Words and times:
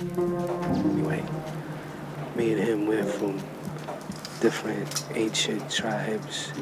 Anyway, 0.00 1.22
me 2.36 2.52
and 2.52 2.60
him, 2.60 2.86
we're 2.86 3.04
from 3.04 3.38
different 4.40 5.06
ancient 5.14 5.70
tribes. 5.70 6.52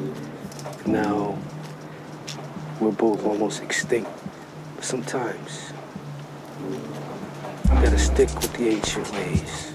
Now, 0.86 1.38
we're 2.80 2.92
both 2.92 3.24
almost 3.24 3.62
extinct. 3.62 4.10
But 4.76 4.84
sometimes, 4.84 5.72
you 6.60 6.78
gotta 7.68 7.98
stick 7.98 8.32
with 8.34 8.52
the 8.54 8.68
ancient 8.68 9.10
ways, 9.12 9.72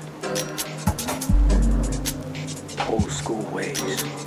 old 2.89 3.11
school 3.11 3.43
ways. 3.51 4.26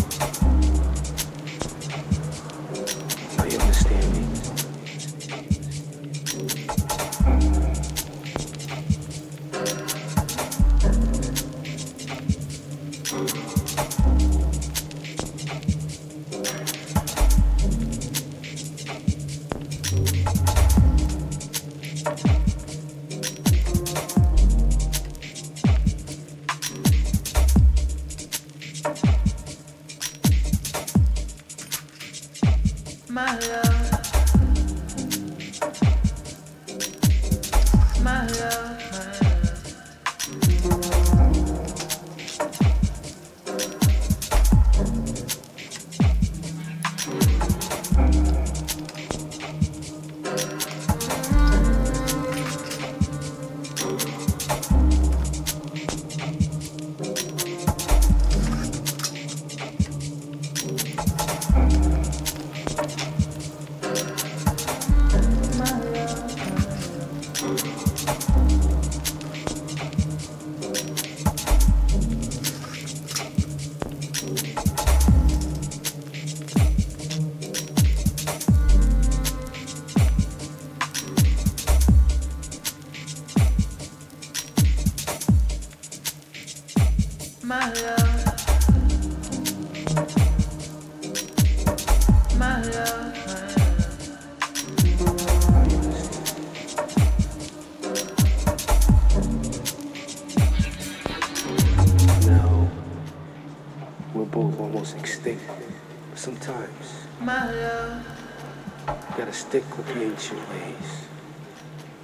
Stick 109.51 109.77
with 109.77 109.87
the 109.89 110.05
ancient 110.05 110.49
ways. 110.51 111.09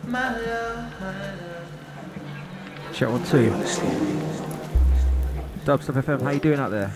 my 0.04 0.36
love, 0.36 1.00
my 1.00 1.30
love. 1.30 2.92
Check 2.92 3.08
one 3.08 3.22
You? 3.22 3.50
Dubstep 5.64 6.02
FM, 6.02 6.22
how 6.22 6.30
you 6.30 6.40
doing 6.40 6.58
out 6.58 6.72
there? 6.72 6.92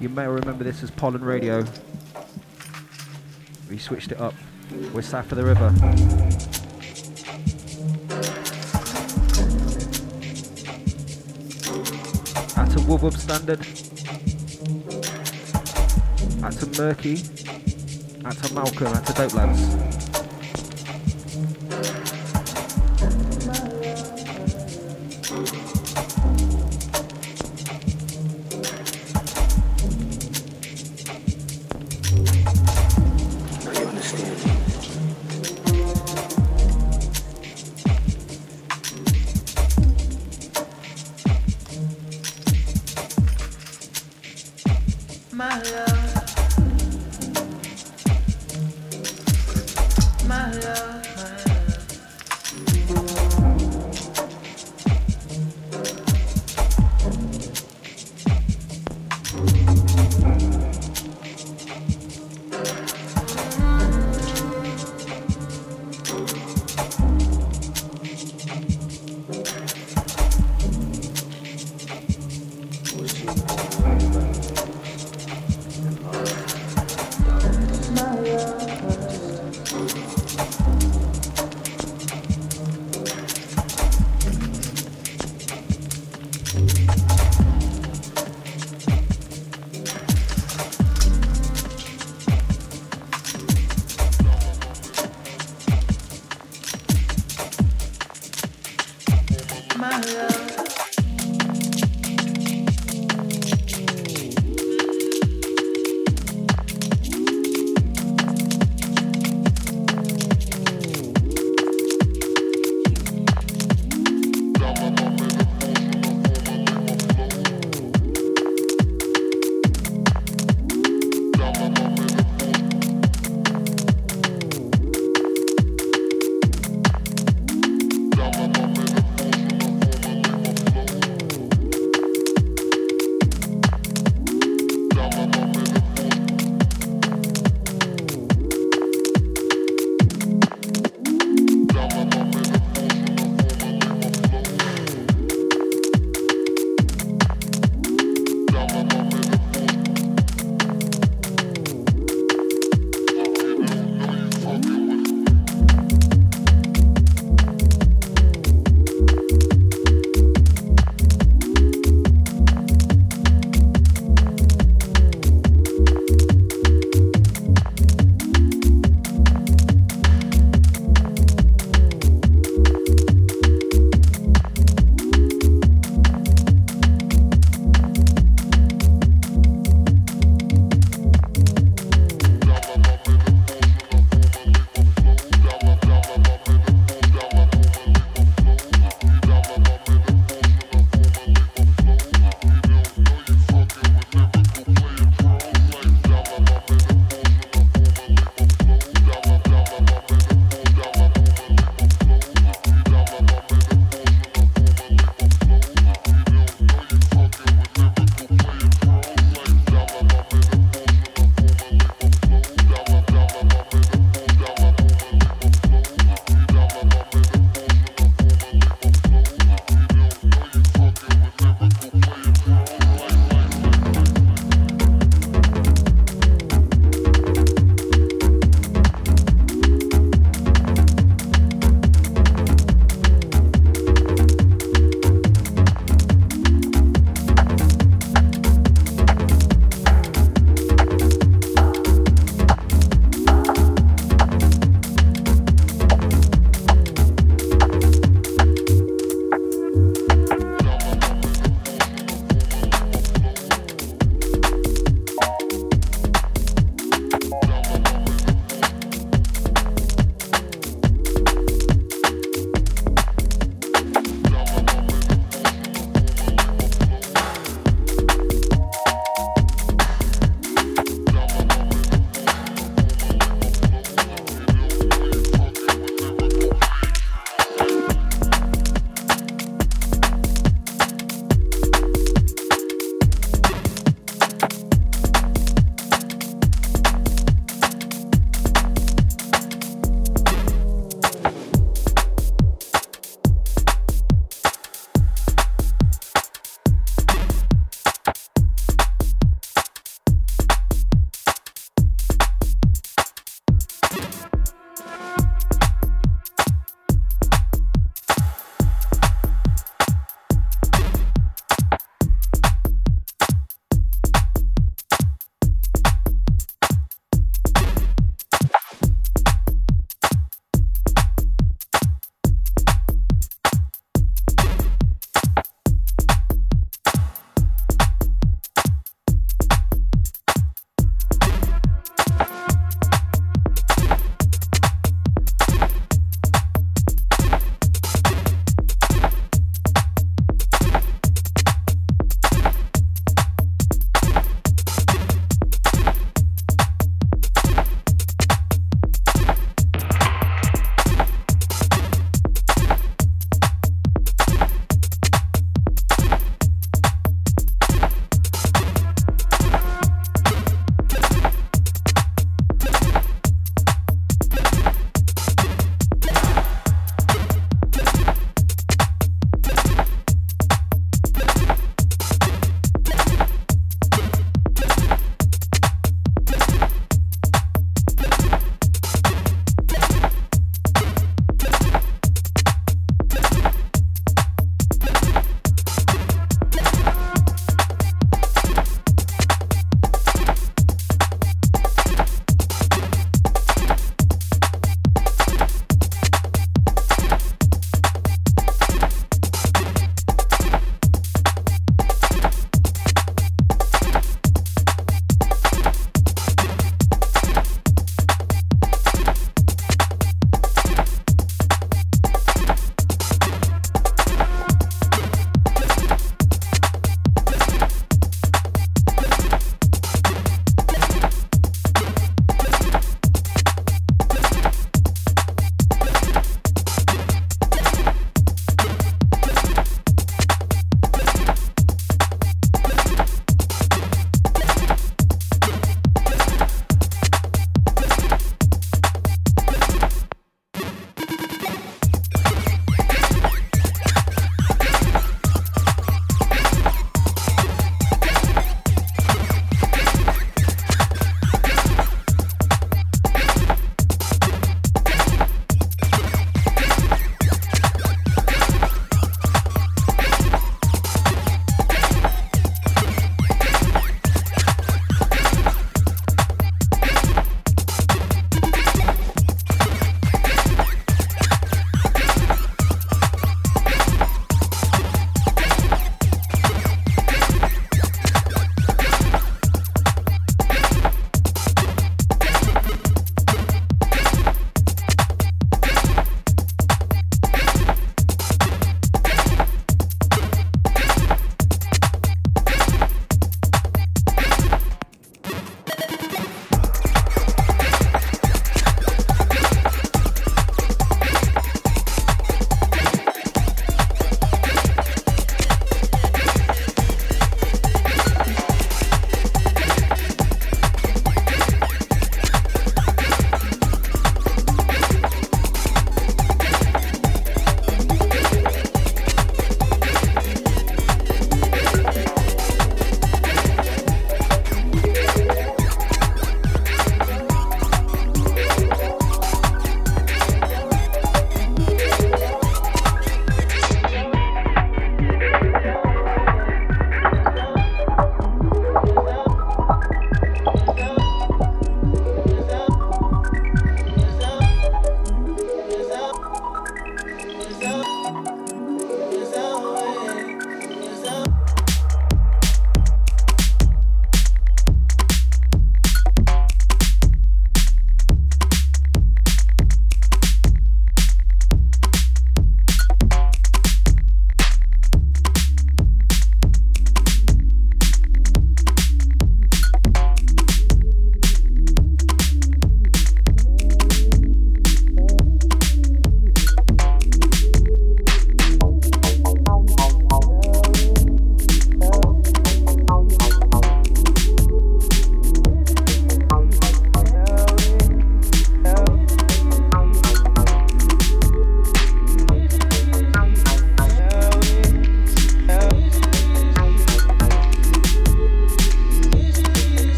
You 0.00 0.08
may 0.08 0.26
remember 0.26 0.64
this 0.64 0.82
as 0.82 0.90
Pollen 0.90 1.22
Radio. 1.22 1.62
We 3.68 3.76
switched 3.76 4.12
it 4.12 4.18
up. 4.18 4.32
We're 4.94 5.02
south 5.02 5.30
of 5.30 5.36
the 5.36 5.44
river. 5.44 5.66
Out 12.56 12.70
to 12.70 12.78
Wub 12.78 13.18
Standard. 13.18 13.95
Out 16.56 16.72
to 16.72 16.80
Murky. 16.80 17.22
Out 18.24 18.32
to 18.38 18.54
Malcolm. 18.54 18.86
Out 18.86 19.04
to 19.04 19.12
Dope 19.12 19.34
Lads. 19.34 20.15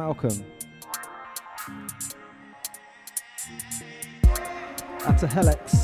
Malcolm. 0.00 0.44
Out 5.04 5.18
to 5.18 5.26
Helex. 5.26 5.79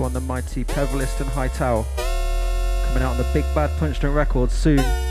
One, 0.00 0.14
the 0.14 0.20
mighty 0.20 0.64
Peverelist 0.64 1.20
and 1.20 1.28
Hightower. 1.28 1.84
Coming 2.86 3.02
out 3.02 3.10
on 3.12 3.18
the 3.18 3.26
Big 3.34 3.44
Bad 3.54 3.68
Punch 3.78 4.00
Drunk 4.00 4.16
Records 4.16 4.54
soon. 4.54 5.09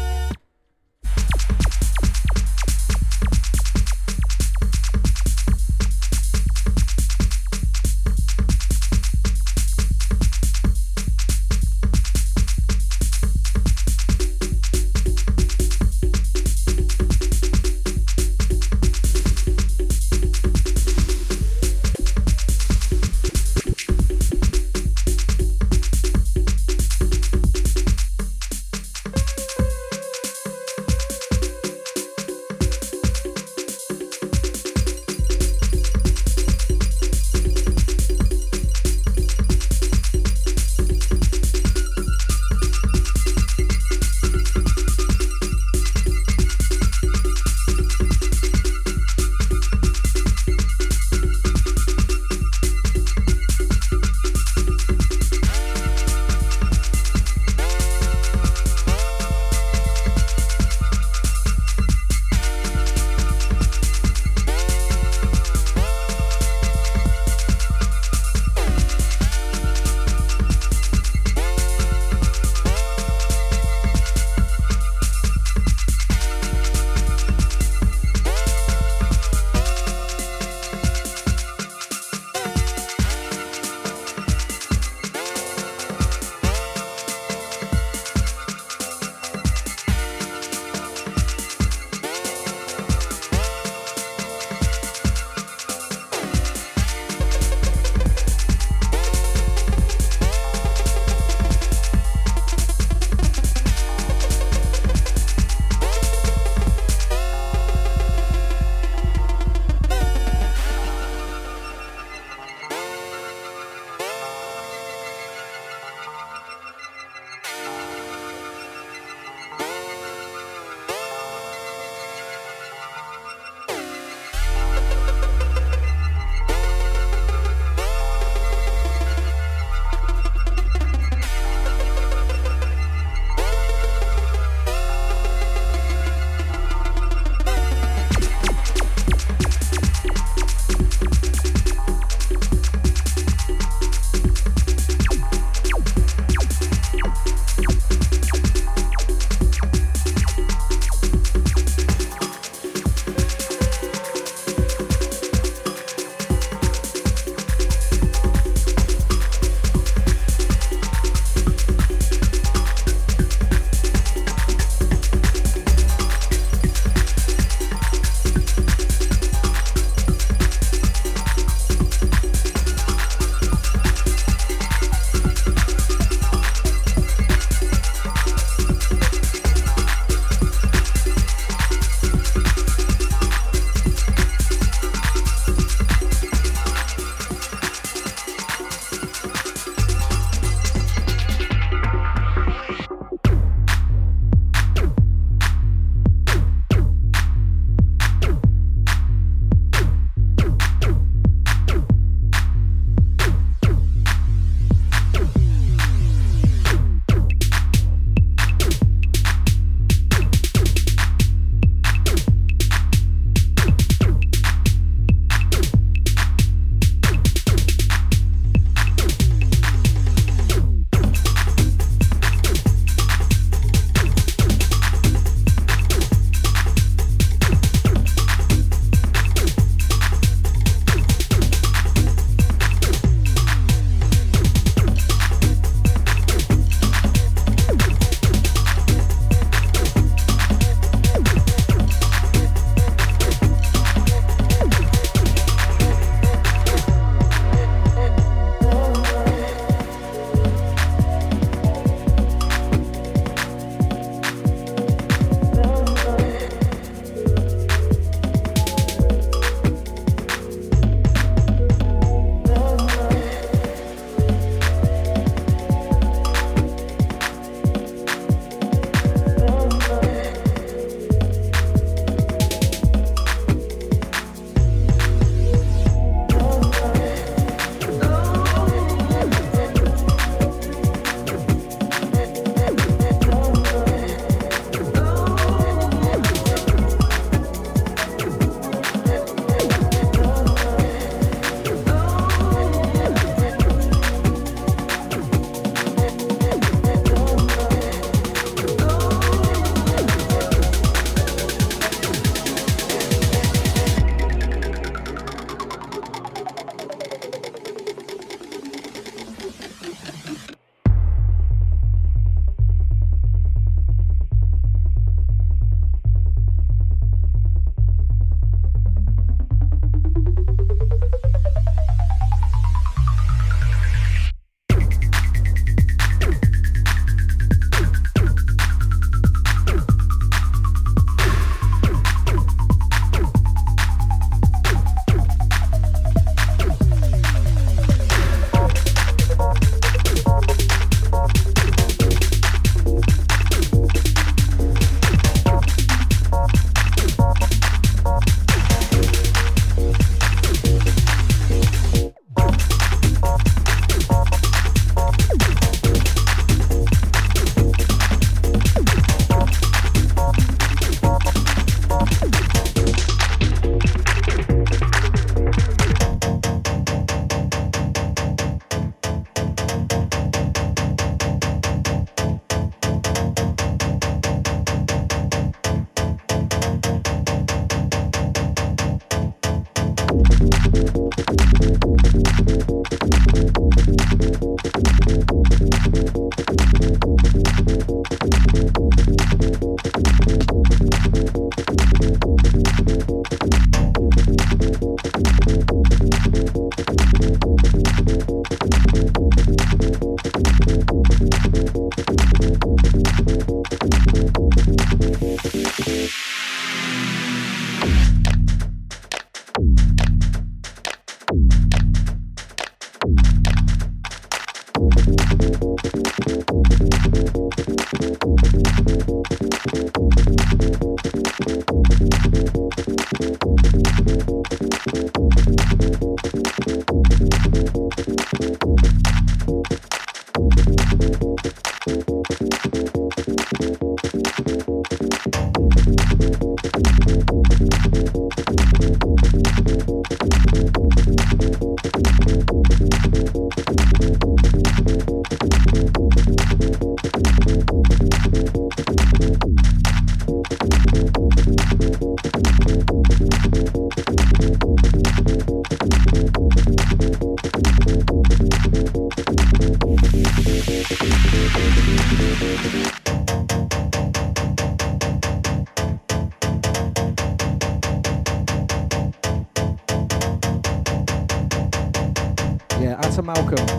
Yeah. 473.36 473.79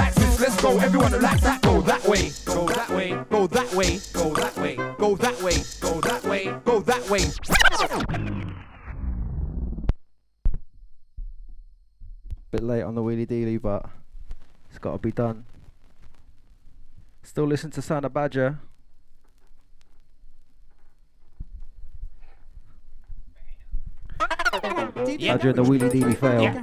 listen 17.61 17.69
to 17.69 17.79
Sound 17.79 18.05
of 18.05 18.13
Badger. 18.13 18.57
Yeah. 25.19 25.35
Badger 25.35 25.49
and 25.49 25.57
the 25.59 25.63
wheelie 25.63 25.91
dealy 25.91 26.17
fail. 26.17 26.41
Yeah. 26.41 26.55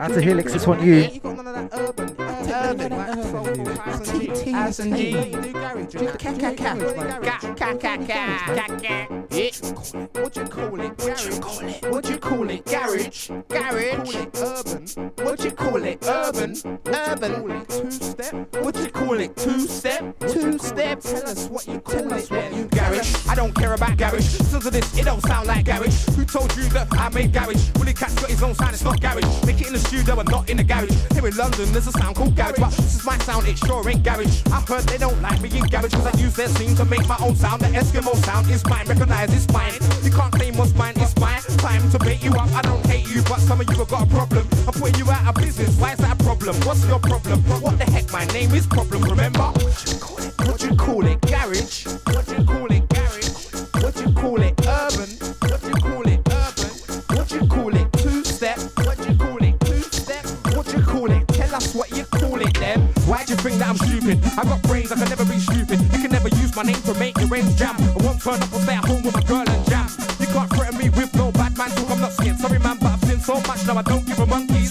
Out 0.00 0.12
to 0.12 0.20
Helix, 0.20 0.52
this 0.52 0.64
one 0.64 0.86
you. 0.86 1.20
S 4.54 4.78
and 4.78 4.96
G. 4.96 5.12
What 10.12 10.36
you 10.36 10.44
call 10.46 10.80
it? 10.80 11.02
What 11.02 11.24
you 11.24 11.40
call 11.40 11.60
it? 11.60 11.92
What 11.92 12.08
you 12.08 12.18
call 12.18 12.50
it? 12.50 12.64
Garage. 12.66 13.30
Garage. 13.48 14.16
Urban. 14.36 14.86
What 15.16 15.44
you 15.44 15.50
call 15.50 15.82
it? 15.84 16.06
Urban. 16.06 16.56
Urban. 16.86 17.66
Two 17.66 17.90
step. 17.90 18.56
It? 19.22 19.36
Two 19.36 19.60
step. 19.68 20.18
Two 20.18 20.58
step. 20.58 21.00
Tell 21.00 21.28
us 21.28 21.46
what 21.48 21.68
you 21.68 21.78
call 21.80 22.12
it. 22.12 22.28
What 22.28 22.52
you 22.54 22.64
garage. 22.66 23.28
I 23.28 23.36
don't 23.36 23.54
care 23.54 23.72
about 23.74 23.96
garage. 23.96 24.38
Listen 24.40 24.60
to 24.60 24.70
this. 24.70 24.98
It 24.98 25.04
don't 25.04 25.20
sound 25.22 25.46
like 25.46 25.64
garage. 25.64 26.06
Who 26.16 26.24
told 26.24 26.54
you 26.56 26.64
that 26.70 26.88
I 26.92 27.08
made 27.10 27.32
garage? 27.32 27.70
Wiley 27.76 27.94
Kat's 27.94 28.14
got 28.14 28.30
his 28.30 28.42
own 28.42 28.54
sound. 28.56 28.72
It's 28.72 28.82
not 28.82 29.00
garage. 29.00 29.24
Make 29.46 29.60
it 29.60 29.68
in 29.68 29.74
the 29.74 29.78
studio 29.78 30.18
and 30.18 30.28
not 30.28 30.50
in 30.50 30.56
the 30.56 30.64
garage. 30.64 30.90
Here 31.12 31.24
in 31.24 31.36
London, 31.36 31.70
there's 31.72 31.86
a 31.86 31.92
sound 31.92 32.16
called 32.16 32.34
garage, 32.34 32.58
but 32.58 32.70
this 32.70 32.96
is 32.96 33.04
my 33.04 33.16
sound. 33.18 33.46
It 33.46 33.58
sure 33.58 33.88
ain't 33.88 34.02
garage. 34.02 34.42
I've 34.46 34.66
heard 34.66 34.82
they 34.84 34.98
don't 34.98 35.20
like 35.22 35.40
me 35.40 35.56
in 35.56 35.66
garage 35.66 35.92
because 35.92 36.06
I 36.06 36.18
use 36.18 36.34
their 36.34 36.48
scene 36.48 36.74
to 36.74 36.84
make 36.84 37.06
my 37.06 37.16
own 37.20 37.36
sound. 37.36 37.62
The 37.62 37.68
Eskimo 37.68 38.16
sound 38.24 38.50
is 38.50 38.64
mine. 38.66 38.86
Recognize 38.86 39.32
it's 39.32 39.46
mine. 39.52 39.74
You 40.02 40.10
can't 40.10 40.32
claim 40.32 40.56
what's 40.56 40.74
mine. 40.74 40.94
So 73.22 73.34
much 73.46 73.64
now 73.66 73.76
I 73.76 73.82
don't 73.82 74.04
give 74.04 74.18
a 74.18 74.26
monkey's. 74.26 74.61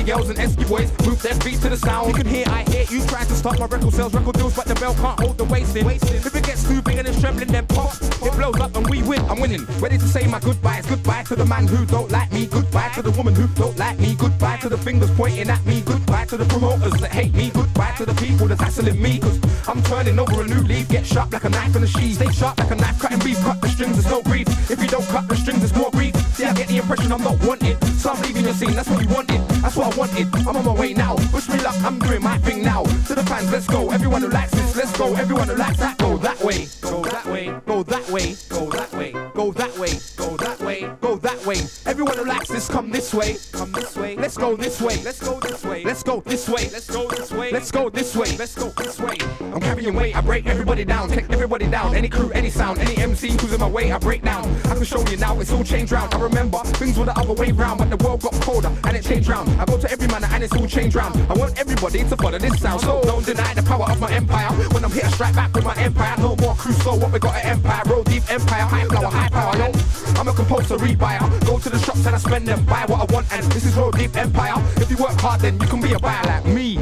Esky 0.00 0.06
girls 0.06 0.28
and 0.28 0.38
esky 0.38 0.68
boys 0.68 0.90
move 1.06 1.20
their 1.22 1.34
feet 1.34 1.60
to 1.60 1.68
the 1.68 1.76
sound. 1.76 2.08
You 2.08 2.14
can 2.14 2.26
hear, 2.26 2.44
I 2.48 2.62
hear 2.70 2.84
you 2.90 3.04
tried 3.06 3.28
to 3.28 3.34
stop 3.34 3.58
my 3.58 3.66
record 3.66 3.92
sales, 3.92 4.14
record 4.14 4.36
deals, 4.36 4.54
but 4.54 4.66
the 4.66 4.74
bell 4.74 4.94
can't 4.94 5.20
hold 5.20 5.38
the 5.38 5.44
wasting. 5.44 5.86
If 5.88 6.34
it 6.34 6.44
gets 6.44 6.66
too 6.66 6.82
big 6.82 6.98
and 6.98 7.08
it's 7.08 7.20
trembling, 7.20 7.48
then 7.48 7.66
pop. 7.66 7.94
It 8.00 8.32
blows 8.36 8.60
up 8.60 8.76
and 8.76 8.88
we 8.88 9.02
win. 9.02 9.20
I'm 9.28 9.40
winning. 9.40 9.64
Ready 9.78 9.98
to 9.98 10.08
say 10.08 10.26
my 10.26 10.40
goodbyes. 10.40 10.86
Goodbye 10.86 11.24
to 11.24 11.36
the 11.36 11.44
man 11.44 11.66
who 11.66 11.84
don't 11.86 12.10
like 12.10 12.32
me. 12.32 12.46
Goodbye 12.46 12.90
to 12.94 13.02
the 13.02 13.10
woman 13.12 13.34
who 13.34 13.46
don't 13.48 13.76
like 13.78 13.98
me. 13.98 14.14
Goodbye 14.14 14.58
to 14.58 14.68
the 14.68 14.78
fingers 14.78 15.10
pointing 15.12 15.48
at 15.50 15.64
me. 15.64 15.80
Goodbye 15.82 16.26
to 16.26 16.36
the 16.36 16.44
promoters 16.46 16.92
that 17.00 17.12
hate 17.12 17.34
me. 17.34 17.50
Goodbye 17.50 17.94
to 17.98 18.06
the 18.06 18.14
people 18.14 18.46
that's 18.46 18.60
hassling 18.60 19.00
me. 19.00 19.18
Cause 19.18 19.38
I'm 19.68 19.82
turning 19.82 20.18
over 20.18 20.42
a 20.42 20.46
new 20.46 20.62
leaf. 20.62 20.88
Get 20.88 21.06
sharp 21.06 21.32
like 21.32 21.44
a 21.44 21.50
knife 21.50 21.76
in 21.76 21.82
a 21.82 21.86
sheath. 21.86 22.16
Stay 22.16 22.32
sharp 22.32 22.58
like 22.58 22.70
a 22.70 22.76
knife, 22.76 22.98
cutting 22.98 23.18
beef. 23.20 23.40
Cut 23.40 23.60
the 23.60 23.68
strings, 23.68 23.94
there's 23.94 24.10
no 24.10 24.22
grief. 24.22 24.48
If 24.70 24.82
you 24.82 24.88
don't 24.88 25.06
cut 25.08 25.28
the 25.28 25.36
strings, 25.36 25.60
there's 25.60 25.74
more 25.74 25.90
grief. 25.90 26.09
See, 26.40 26.46
I 26.46 26.54
get 26.54 26.68
the 26.68 26.78
impression 26.78 27.12
I'm 27.12 27.22
not 27.22 27.38
wanted. 27.44 27.76
So 28.00 28.08
I'm 28.08 28.22
leaving 28.22 28.44
your 28.44 28.54
scene, 28.54 28.72
that's 28.72 28.88
what 28.88 29.02
you 29.02 29.08
wanted. 29.14 29.42
That's 29.60 29.76
what 29.76 29.92
I 29.92 29.98
wanted. 29.98 30.26
I'm 30.34 30.56
on 30.56 30.64
my 30.64 30.72
way 30.72 30.94
now. 30.94 31.14
Wish 31.34 31.50
me 31.50 31.60
luck, 31.60 31.76
I'm 31.84 31.98
doing 31.98 32.22
my 32.22 32.38
thing 32.38 32.62
now. 32.62 32.82
To 32.82 33.14
the 33.14 33.22
fans, 33.24 33.52
let's 33.52 33.66
go. 33.66 33.90
Everyone 33.90 34.22
who 34.22 34.28
likes 34.28 34.52
this, 34.52 34.74
let's 34.74 34.96
go. 34.96 35.14
Everyone 35.16 35.48
who 35.48 35.56
likes 35.56 35.76
that, 35.80 35.98
go 35.98 36.16
that 36.16 36.40
way. 36.40 36.66
Go 36.80 37.02
that 37.02 37.26
way. 37.26 37.52
Go 37.66 37.82
that 37.82 38.08
way. 38.08 38.34
Go 38.48 38.70
that 38.70 38.90
way. 38.94 39.12
Go 39.34 39.52
that 39.52 39.78
way. 39.78 39.92
Go 40.16 40.36
that 40.38 40.60
way. 40.60 40.90
Go 41.02 41.16
that 41.16 41.44
way. 41.44 41.58
Everyone 41.84 42.16
who 42.16 42.24
likes 42.24 42.48
this, 42.48 42.68
come 42.70 42.90
this 42.90 43.12
way. 43.12 43.36
Come 43.52 43.72
this 43.72 43.94
way. 43.94 44.16
Let's 44.16 44.38
go 44.38 44.56
this 44.56 44.80
way. 44.80 44.96
Let's 45.04 45.20
go 45.20 45.38
this 45.40 45.62
way. 45.62 45.84
Let's 45.84 46.02
go 46.02 46.22
this 46.24 46.48
way. 46.48 46.70
Let's 46.70 46.90
go 46.90 47.10
this 47.10 47.32
way. 47.32 47.52
Let's 47.52 47.70
go 47.70 47.90
this 47.90 48.16
way. 48.16 48.36
Let's 48.38 48.54
go 48.54 48.70
this 48.70 48.98
way. 48.98 49.18
I'm 49.52 49.60
carrying 49.60 49.94
weight. 49.94 50.16
I 50.16 50.20
break 50.20 50.46
everybody 50.46 50.84
down. 50.84 51.08
Take 51.08 51.30
everybody 51.30 51.66
down. 51.66 51.94
Any 51.94 52.08
crew, 52.08 52.30
any 52.32 52.50
sound, 52.50 52.78
any 52.78 52.96
MC 52.96 53.30
who's 53.32 53.52
in 53.52 53.60
my 53.60 53.68
way, 53.68 53.92
I 53.92 53.98
break 53.98 54.22
down. 54.22 54.44
I 54.66 54.74
can 54.74 54.84
show 54.84 55.04
you 55.08 55.16
now. 55.16 55.38
It's 55.40 55.52
all 55.52 55.64
changed 55.64 55.92
round. 55.92 56.14
I 56.14 56.20
remember 56.20 56.58
things 56.58 56.98
were 56.98 57.04
the 57.04 57.18
other 57.18 57.32
way 57.32 57.52
round, 57.52 57.78
but 57.78 57.90
the 57.90 57.96
world 58.04 58.22
got 58.22 58.32
colder 58.42 58.72
and 58.84 58.96
it 58.96 59.04
changed 59.04 59.28
round. 59.28 59.48
I 59.60 59.64
go 59.64 59.78
to 59.78 59.90
every 59.90 60.08
man 60.08 60.24
and 60.24 60.44
it's 60.44 60.54
all 60.54 60.66
changed 60.66 60.96
round. 60.96 61.16
I 61.30 61.34
want 61.34 61.58
everybody 61.58 62.04
to 62.04 62.16
follow 62.16 62.38
this 62.38 62.60
sound. 62.60 62.80
So 62.82 63.02
don't 63.02 63.24
deny 63.24 63.54
the 63.54 63.62
power 63.62 63.90
of 63.90 64.00
my 64.00 64.10
empire. 64.12 64.50
When 64.72 64.84
I'm 64.84 64.92
here, 64.92 65.04
I 65.04 65.10
strike 65.10 65.34
back 65.34 65.52
with 65.54 65.64
my 65.64 65.74
empire. 65.76 66.14
No 66.18 66.36
more 66.36 66.54
Crusoe. 66.54 66.96
What 66.96 67.12
we 67.12 67.18
got 67.18 67.34
an 67.36 67.46
empire. 67.46 67.82
Roll 67.86 68.04
deep 68.04 68.30
empire. 68.30 68.62
High 68.62 68.84
flower, 68.84 69.10
high 69.10 69.28
power. 69.28 69.56
Yo, 69.56 69.72
I'm 70.20 70.28
a 70.28 70.32
compulsory 70.32 70.94
buyer. 70.94 71.20
Go 71.46 71.58
to 71.58 71.68
the 71.68 71.78
shops 71.78 72.06
and 72.06 72.14
I 72.14 72.18
spend 72.18 72.46
them. 72.46 72.64
Buy 72.66 72.84
what 72.86 73.00
I 73.00 73.12
want 73.12 73.32
and 73.32 73.44
this 73.52 73.64
is 73.64 73.74
Roll 73.76 73.90
Deep 73.90 74.16
Empire. 74.16 74.54
If 74.76 74.90
you 74.90 74.96
work 74.96 75.18
hard, 75.20 75.40
then 75.40 75.60
you 75.60 75.66
can 75.66 75.80
be 75.80 75.92
a 75.92 75.98
buyer 75.98 76.22
like 76.26 76.46
me. 76.46 76.78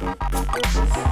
Música 0.00 1.03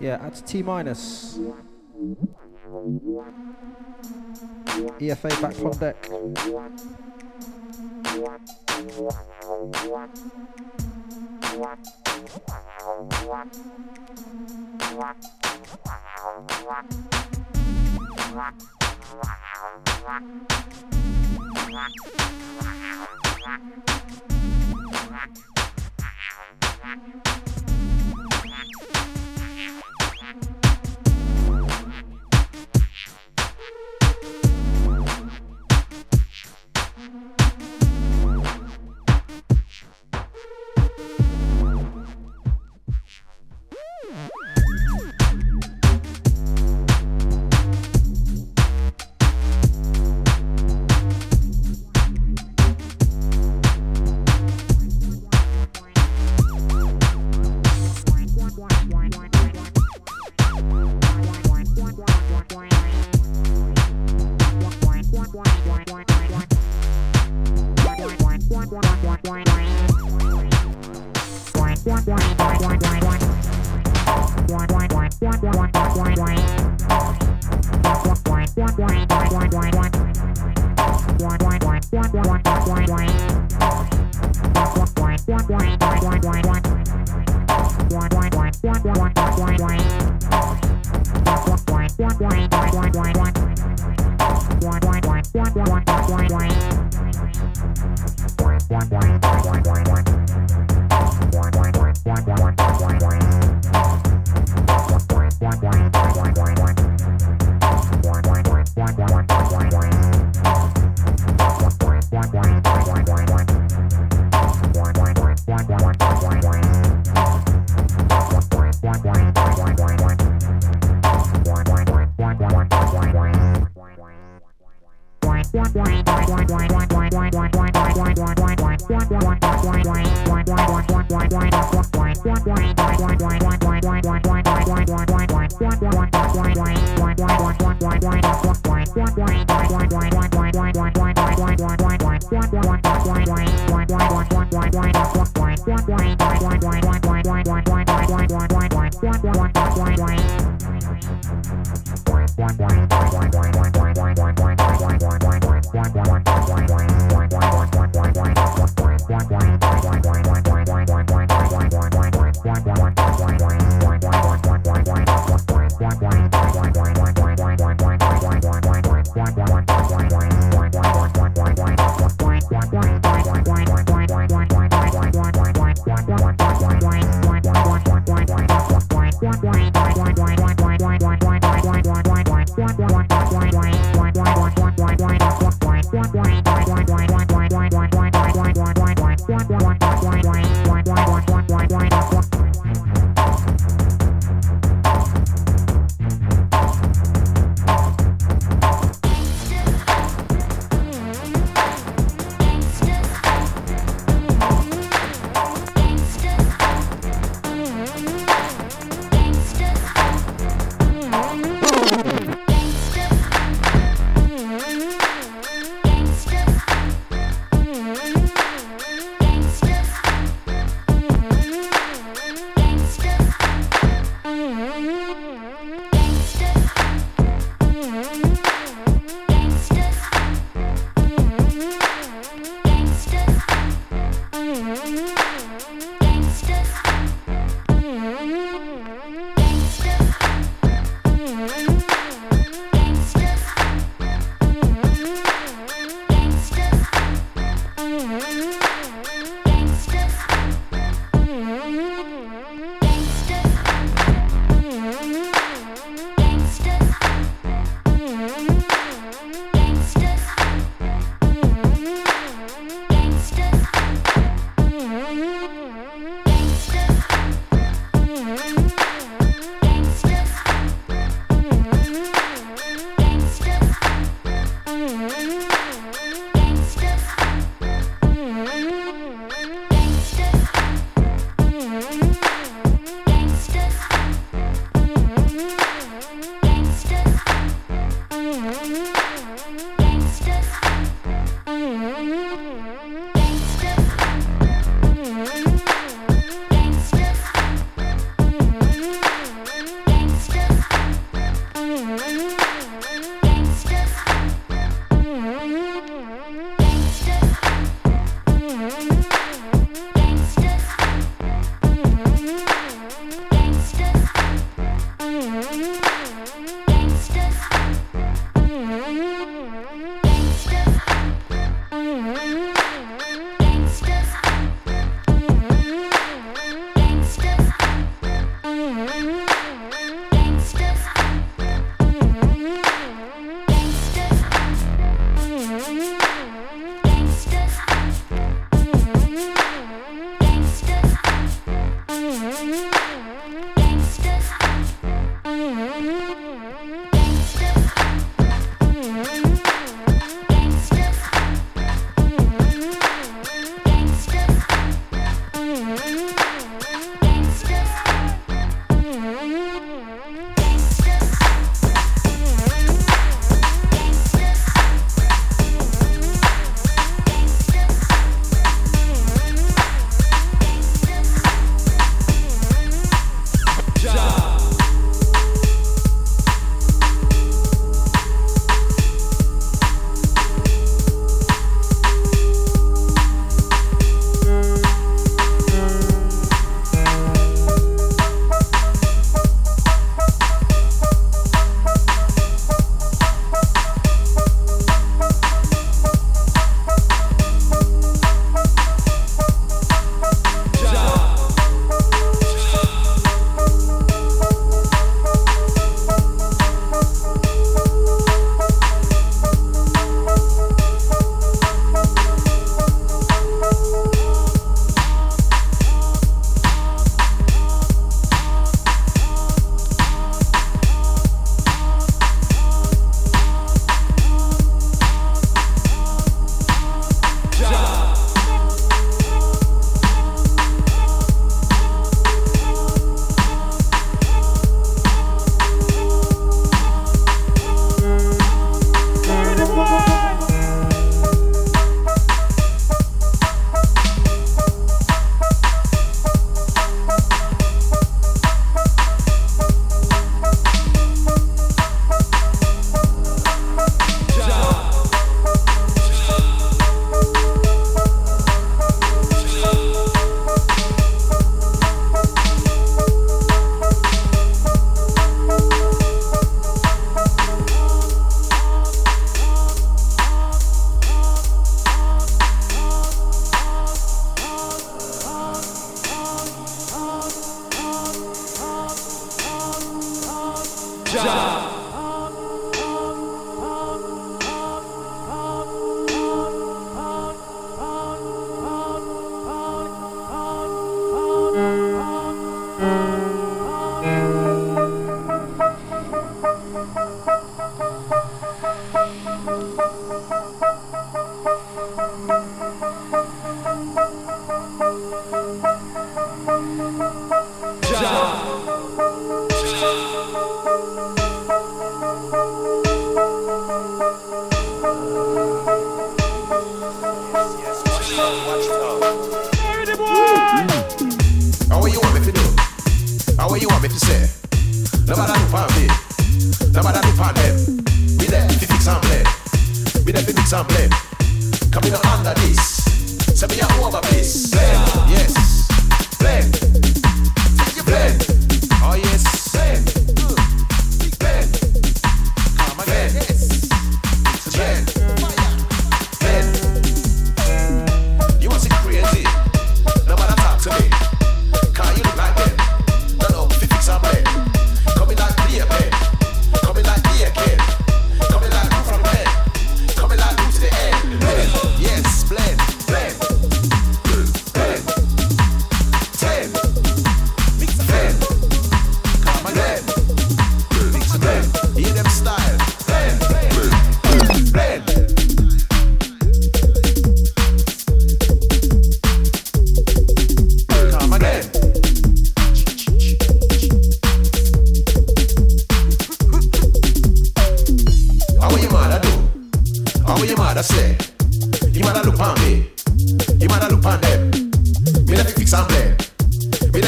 Yeah, 0.00 0.18
at 0.22 0.46
T 0.46 0.62
minus. 0.62 1.38
EFA 5.00 5.40
back 5.42 5.54
from 5.54 5.72
deck. 5.72 5.96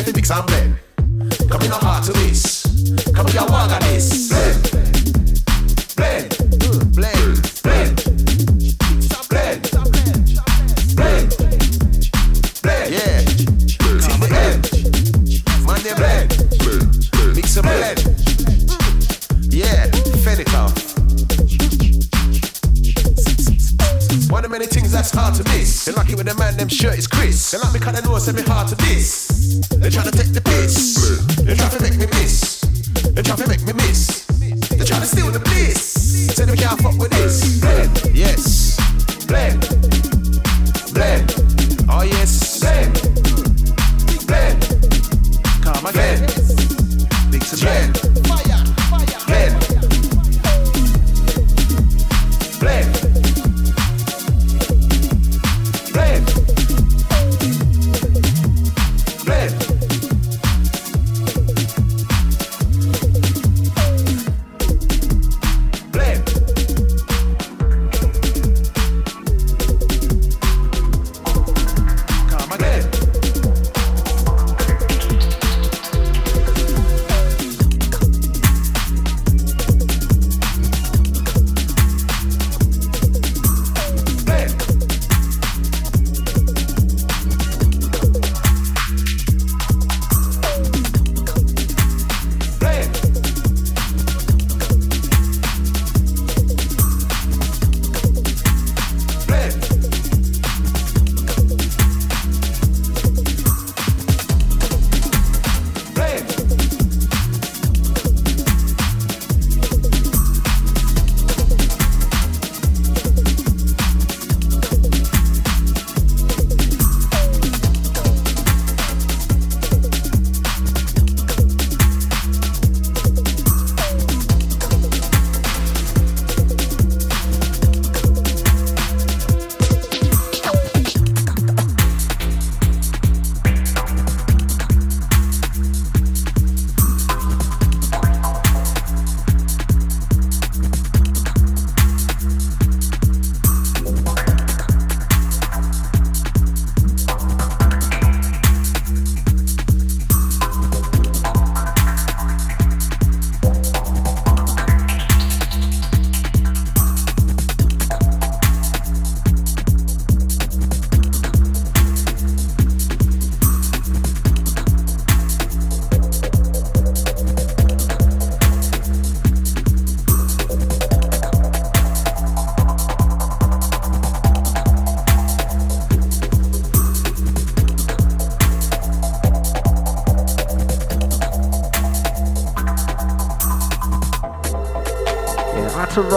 make 0.00 0.14
me 0.14 0.20
mix 0.20 0.30
and 0.30 0.46
blend. 0.46 0.76
Come 1.50 1.62
to 2.04 2.12
this. 2.12 2.62
Come 3.14 3.26
a 3.36 3.44
of 3.70 3.80
this. 3.80 4.28
Blend. 4.30 4.70
Blend. 5.96 6.36
Blend. 6.94 7.36
Blend. 7.62 7.96
Blend. 9.28 9.60
Blend. 10.96 11.28
Blend. 12.62 12.90
Yeah. 12.90 13.20
The 13.90 14.08
blend. 15.96 16.30
Mix 17.36 17.56
and 17.56 17.66
blend. 17.66 18.00
Yeah. 19.52 19.90
One 24.30 24.44
of 24.44 24.50
many 24.50 24.66
things 24.66 24.92
that's 24.92 25.10
hard 25.10 25.34
to 25.34 25.44
miss. 25.50 25.84
They 25.84 25.92
like 25.92 26.08
it 26.08 26.16
when 26.16 26.26
the 26.26 26.34
man 26.36 26.56
them 26.56 26.68
shirt 26.68 26.96
is 26.96 27.06
crisp. 27.06 27.52
They 27.52 27.58
like 27.58 27.74
me 27.74 27.80
kinda 27.80 28.00
know, 28.02 28.16
send 28.18 28.38
me 28.38 28.42
hard 28.44 28.68
to 28.68 28.74
this. 28.76 29.19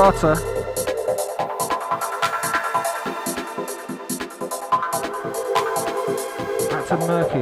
Strata. 0.04 0.36
Back 6.70 6.88
to 6.88 6.98
Murky. 7.08 7.42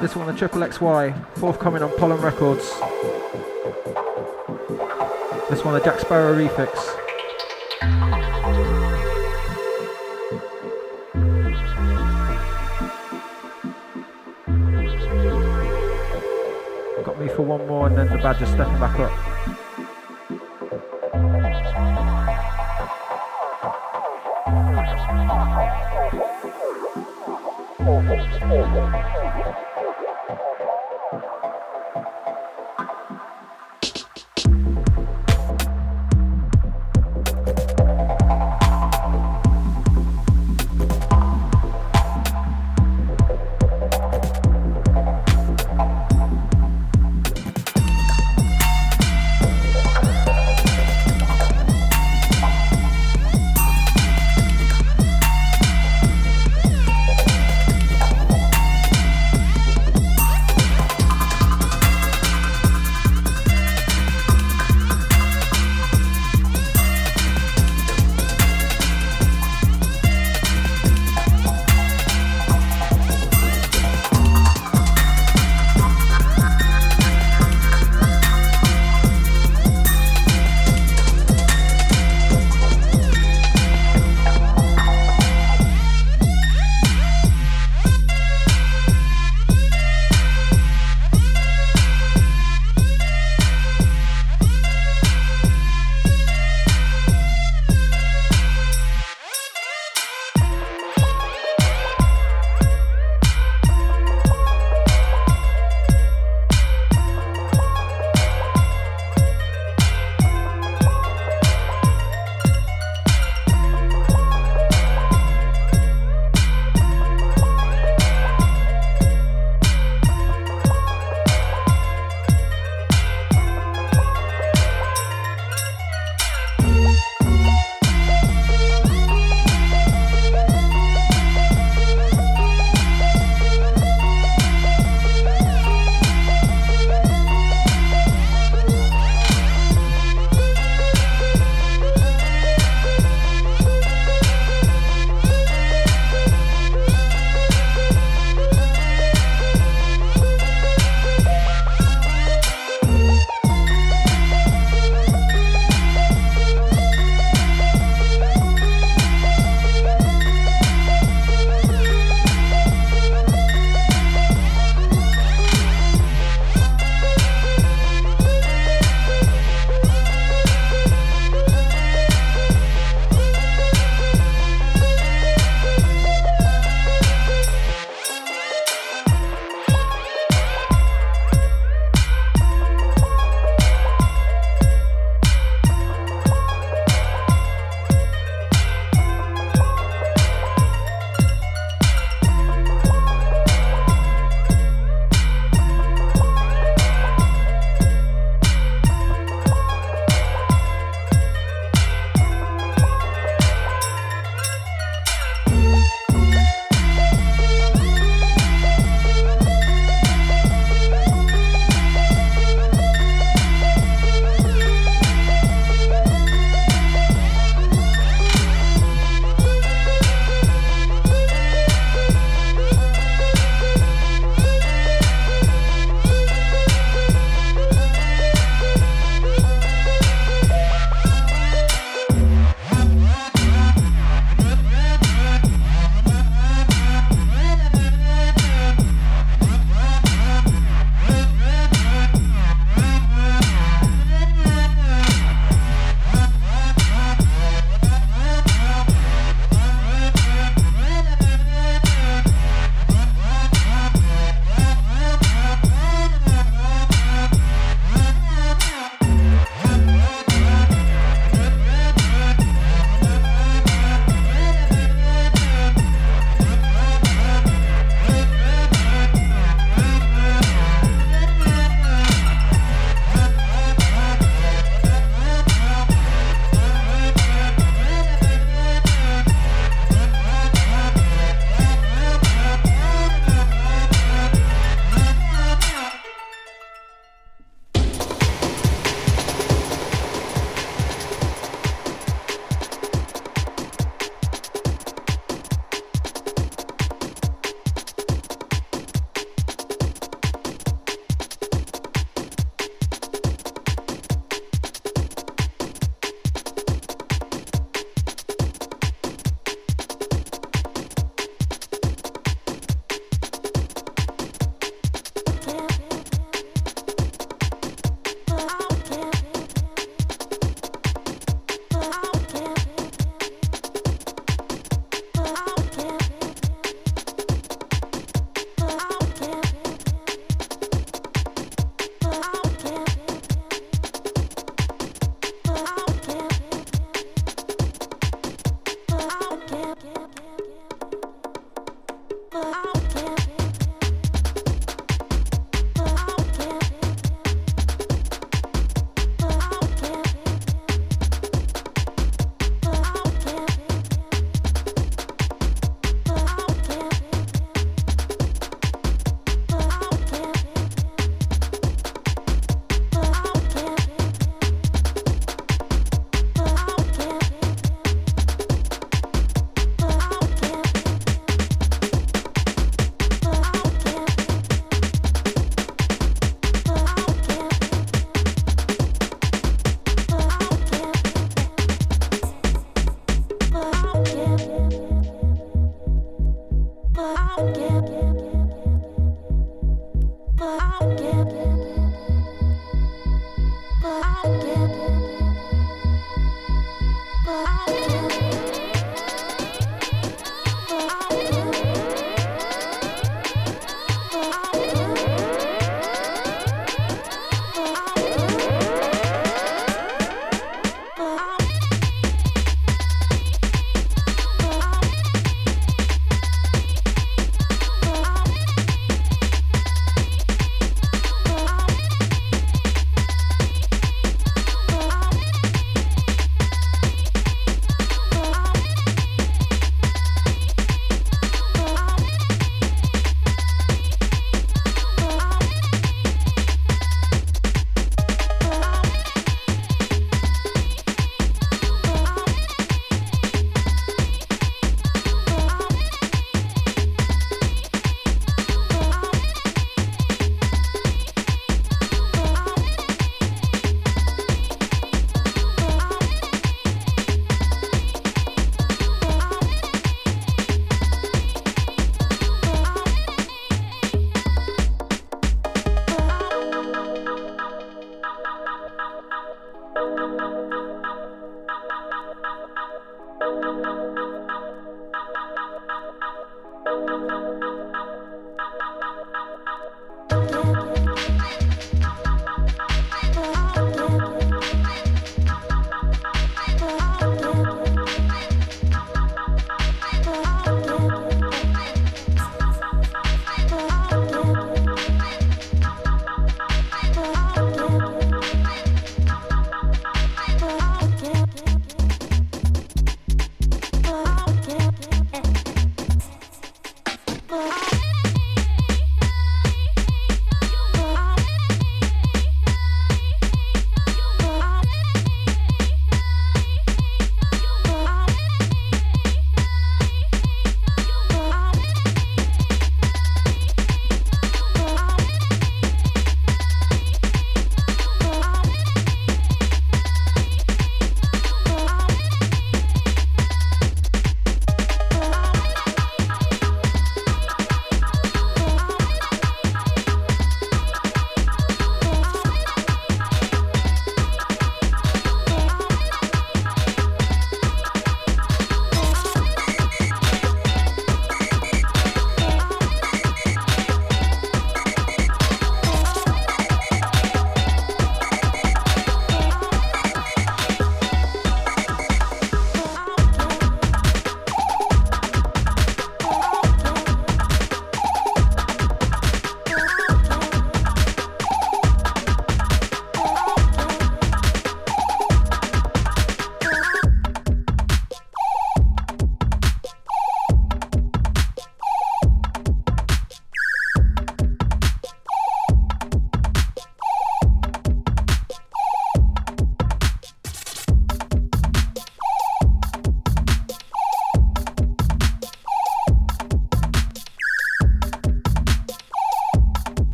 This 0.00 0.16
one, 0.16 0.26
the 0.26 0.32
Triple 0.36 0.62
XY, 0.62 1.36
forthcoming 1.36 1.84
on 1.84 1.96
Pollen 1.96 2.20
Records. 2.20 2.68
This 5.50 5.64
one, 5.64 5.74
the 5.74 5.80
Jack 5.84 6.00
Sparrow 6.00 6.34
Refix. 6.34 6.93
just 18.38 18.52
stepping 18.52 18.78
back 18.80 18.98
up. 18.98 19.33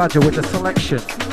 Badger 0.00 0.20
with 0.20 0.36
the 0.36 0.42
selection. 0.44 1.29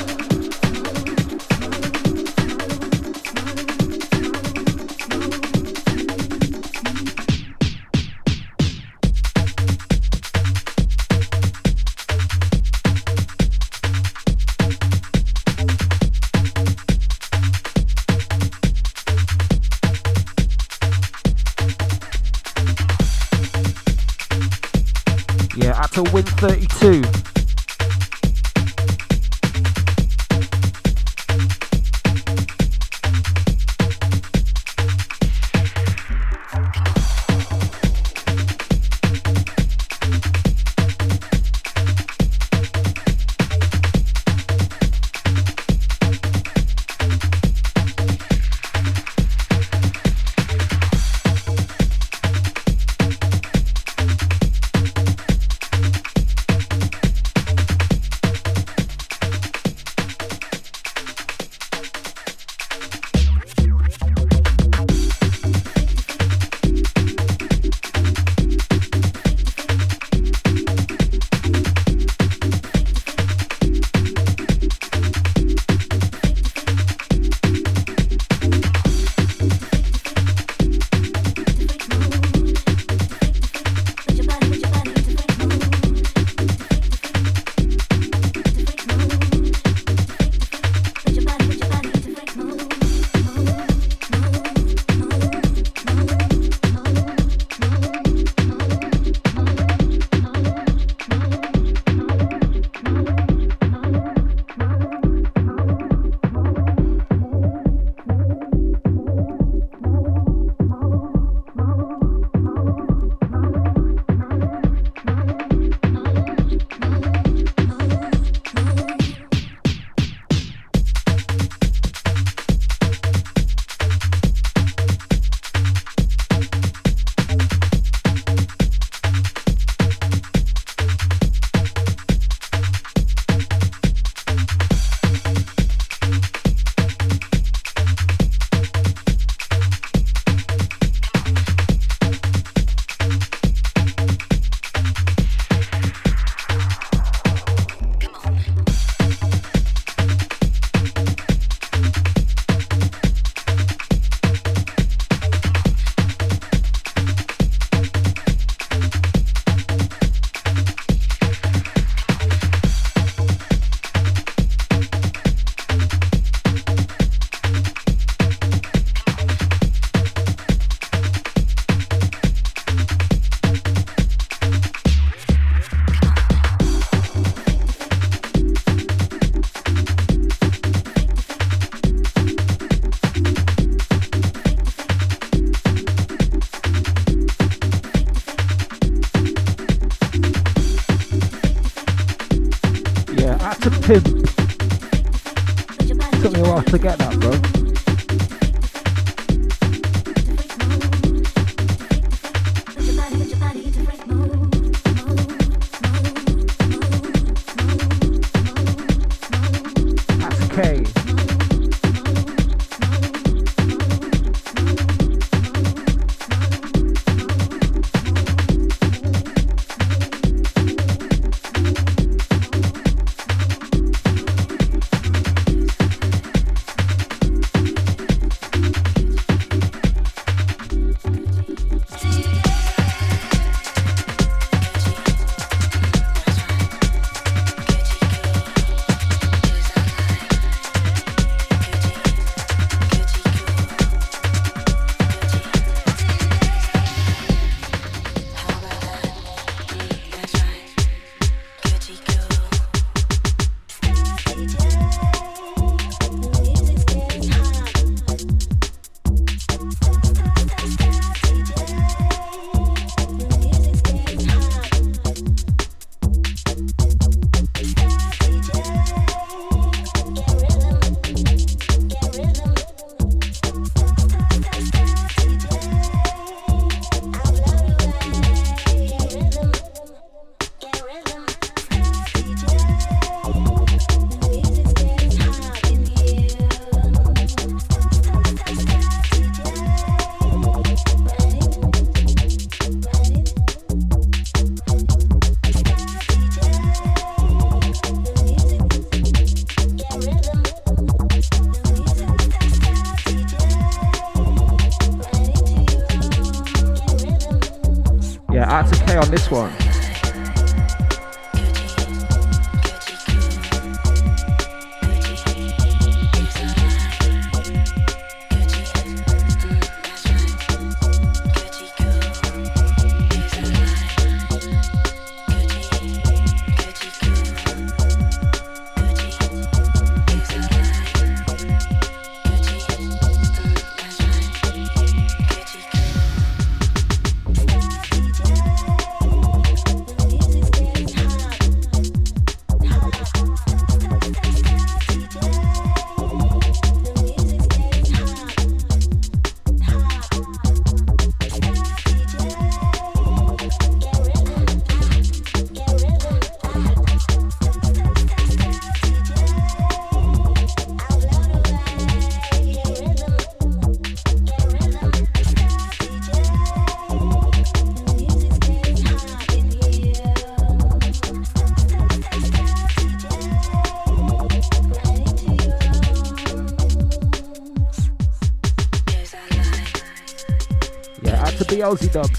Yeah, 381.68 381.74
out 381.98 382.17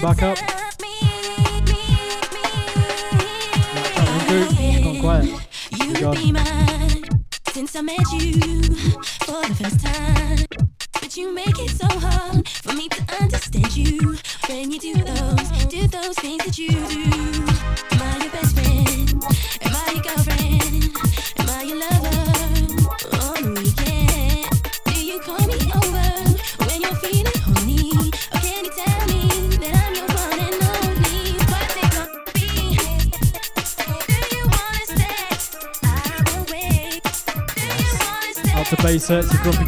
back 0.00 0.22
up. 0.22 0.38
Quiet. 5.00 5.30
Since 7.52 7.76
I 7.76 7.80
met 7.82 8.12
you 8.12 8.62
for 9.00 9.42
the 9.46 9.54
first 9.58 9.80
time 9.84 10.19
Concerts 39.10 39.56
from 39.56 39.59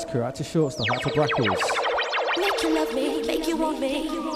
That's 0.00 0.12
Karate 0.14 0.50
Shorts, 0.50 0.76
the 0.76 0.84
Heart 0.88 1.04
of 1.04 1.12
Brackles. 1.12 1.60
Make 2.38 2.62
you 2.62 2.74
love 2.74 2.94
me, 2.94 3.22
make 3.26 3.46
you 3.46 3.56
want 3.56 3.80
me. 3.80 4.29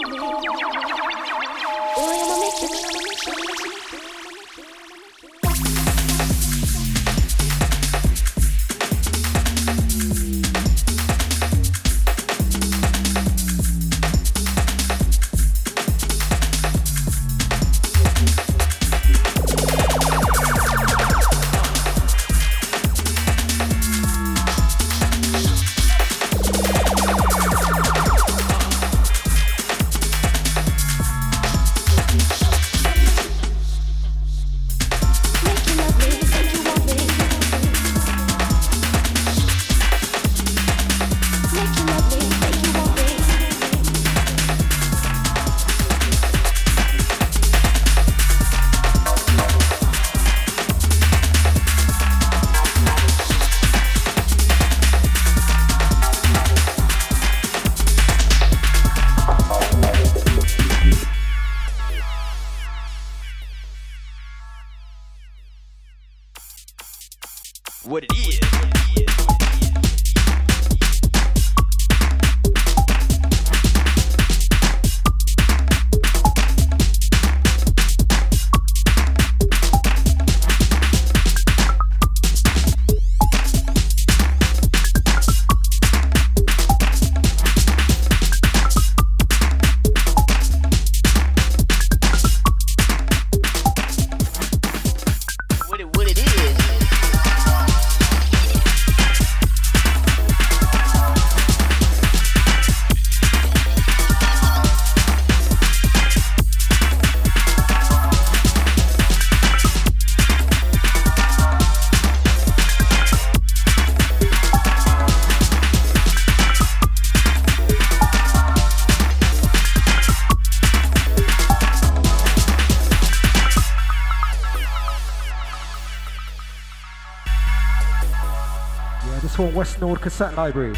West 129.75 129.81
Norwood 129.81 130.03
cassette 130.03 130.37
library. 130.37 130.73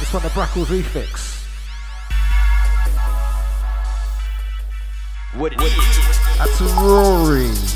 This 0.00 0.12
one 0.12 0.20
the 0.24 0.30
Brackles 0.30 0.66
refix. 0.66 1.46
What 5.38 5.52
it 5.52 5.62
is. 5.62 6.38
That's 6.38 6.60
Rory. 6.60 7.71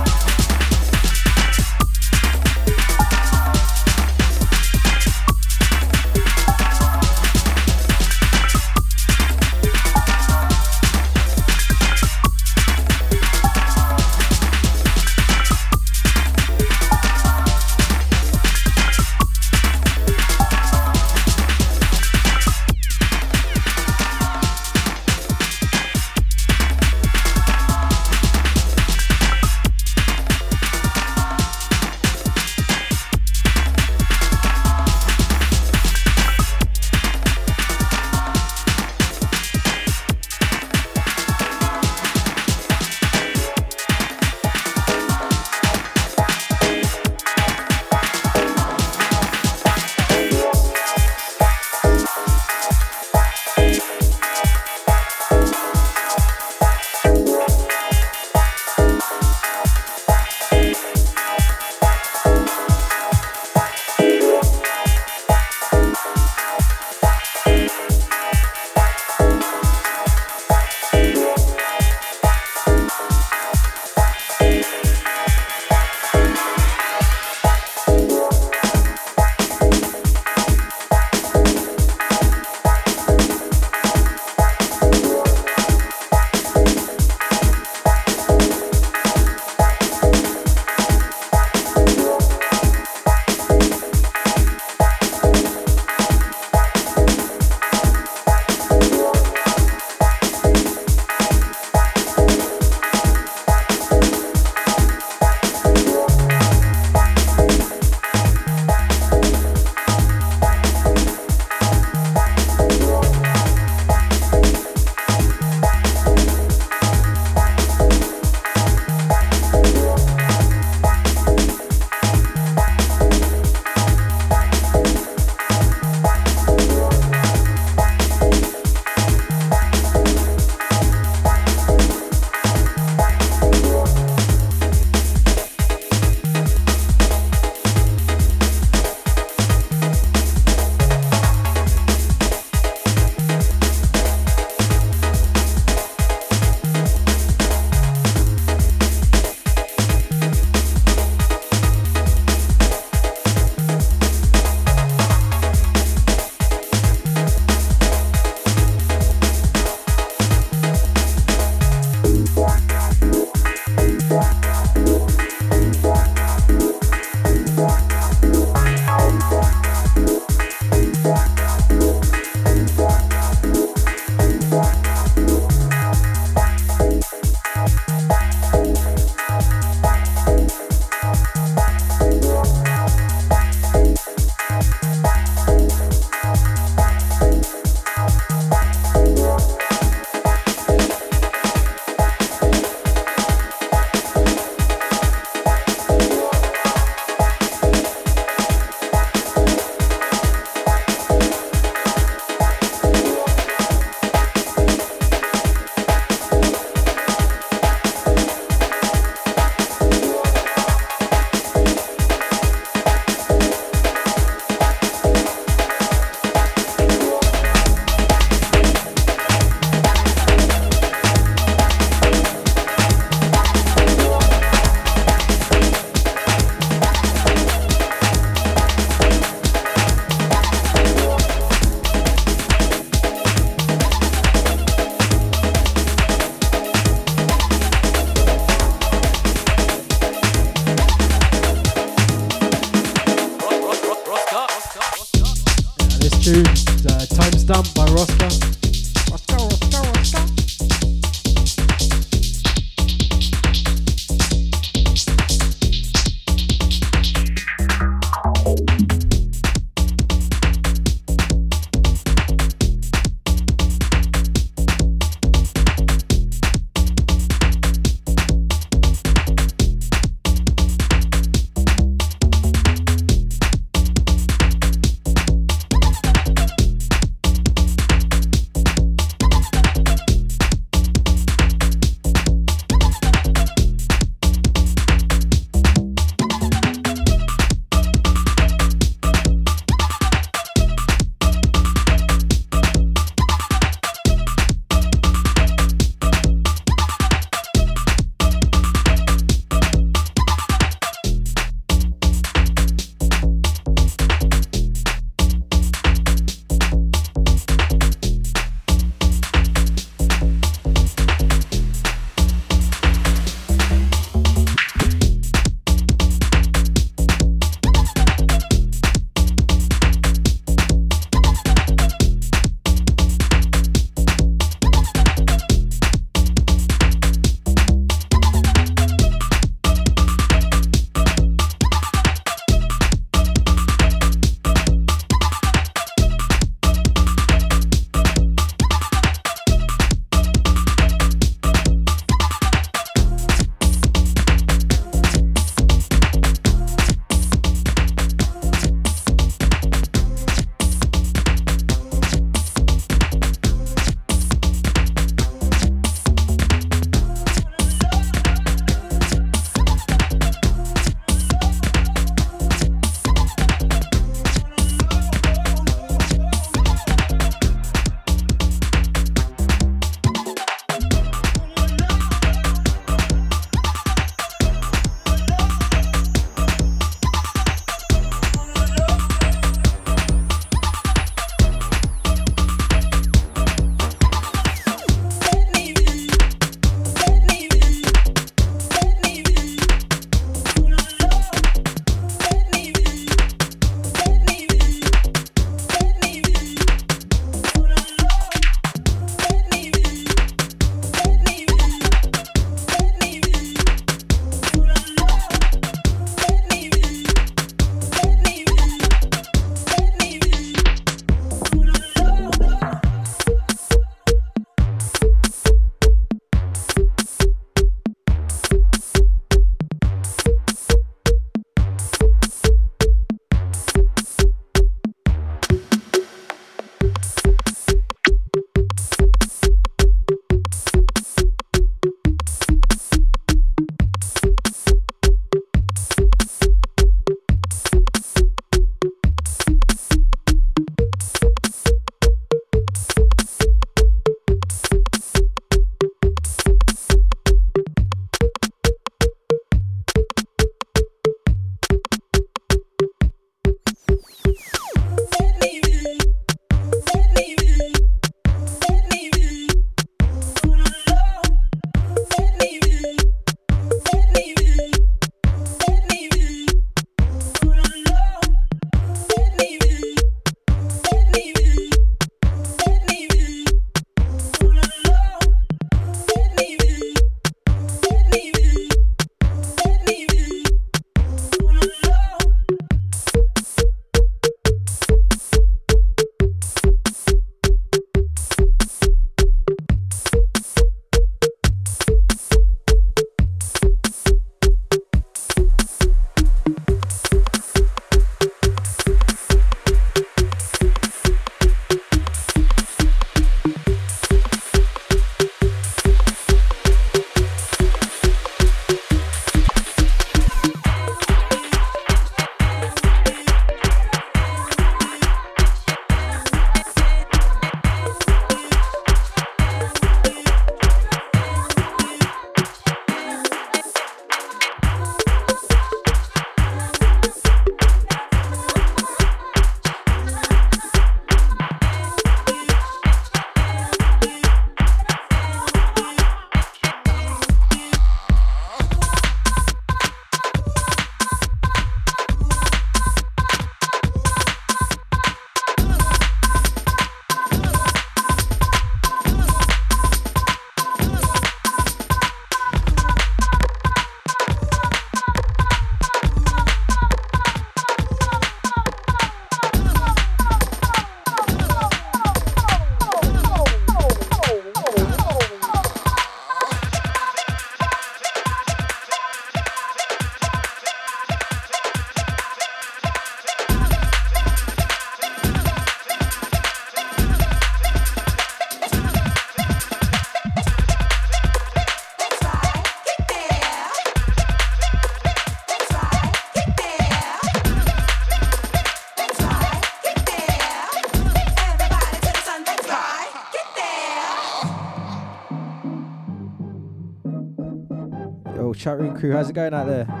Crew. 599.01 599.11
How's 599.11 599.29
it 599.31 599.33
going 599.33 599.53
out 599.53 599.65
there? 599.65 600.00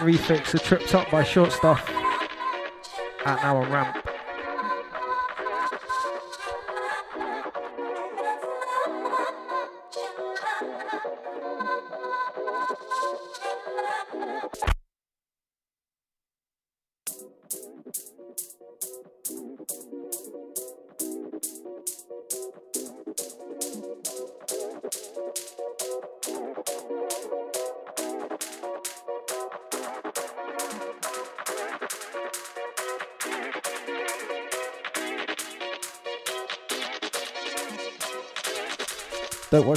Refix, 0.00 0.54
a 0.54 0.58
tripped 0.58 0.94
up 0.94 1.10
by 1.10 1.22
Short 1.22 1.52
Stuff. 1.52 1.88
Out 3.26 3.42
now 3.42 3.58
on 3.58 3.70
Ramp. 3.70 3.99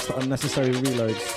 Unnecessary 0.09 0.73
reloads. 0.73 1.32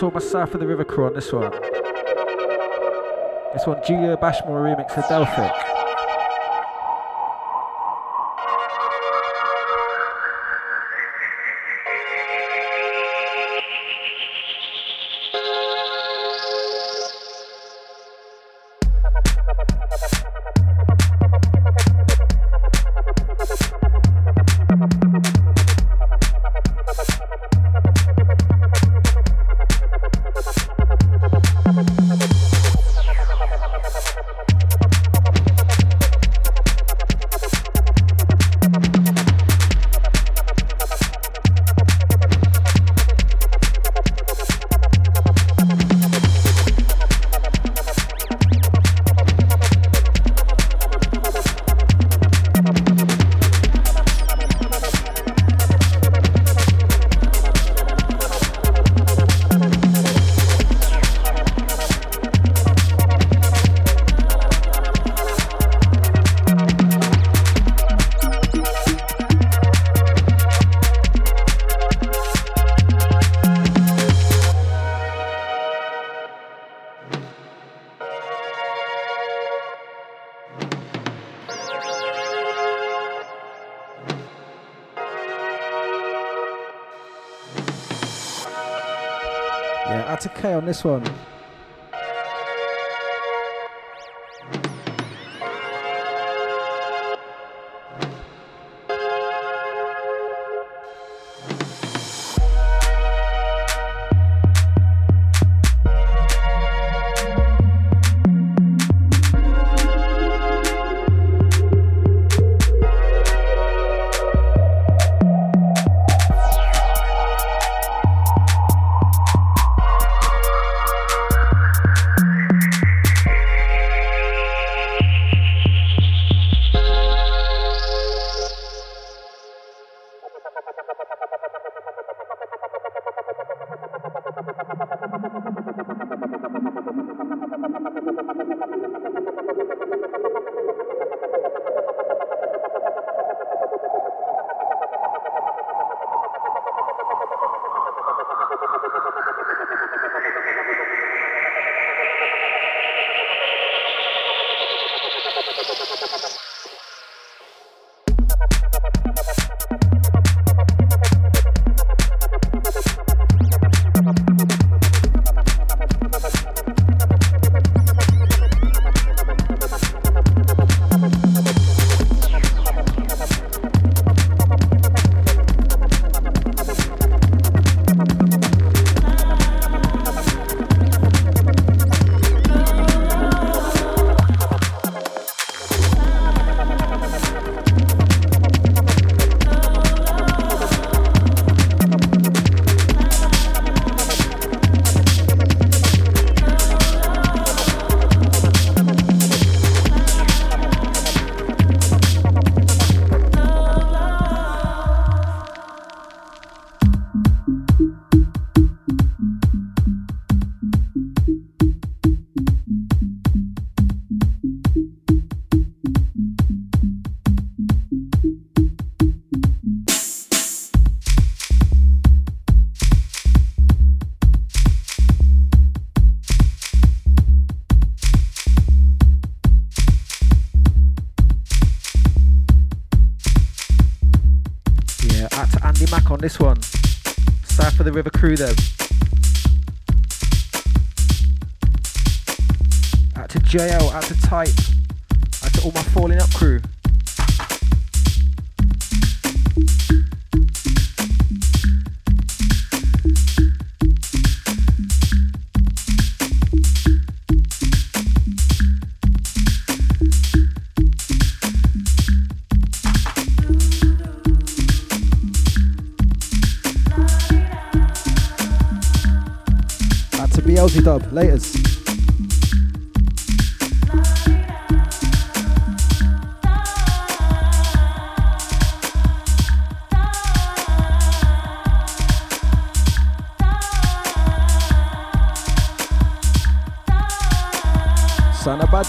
To 0.00 0.06
all 0.06 0.12
my 0.12 0.20
South 0.20 0.54
of 0.54 0.60
the 0.60 0.66
River 0.66 0.82
crew 0.82 1.04
on 1.04 1.12
this 1.12 1.30
one. 1.30 1.50
This 3.52 3.66
one, 3.66 3.82
Julio 3.86 4.16
Bashmore 4.16 4.62
remix 4.64 4.94
for 4.94 5.04
Delphic. 5.10 5.69
Add 90.70 91.04
to 91.04 91.19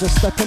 Son 0.01 0.09
of 0.09 0.40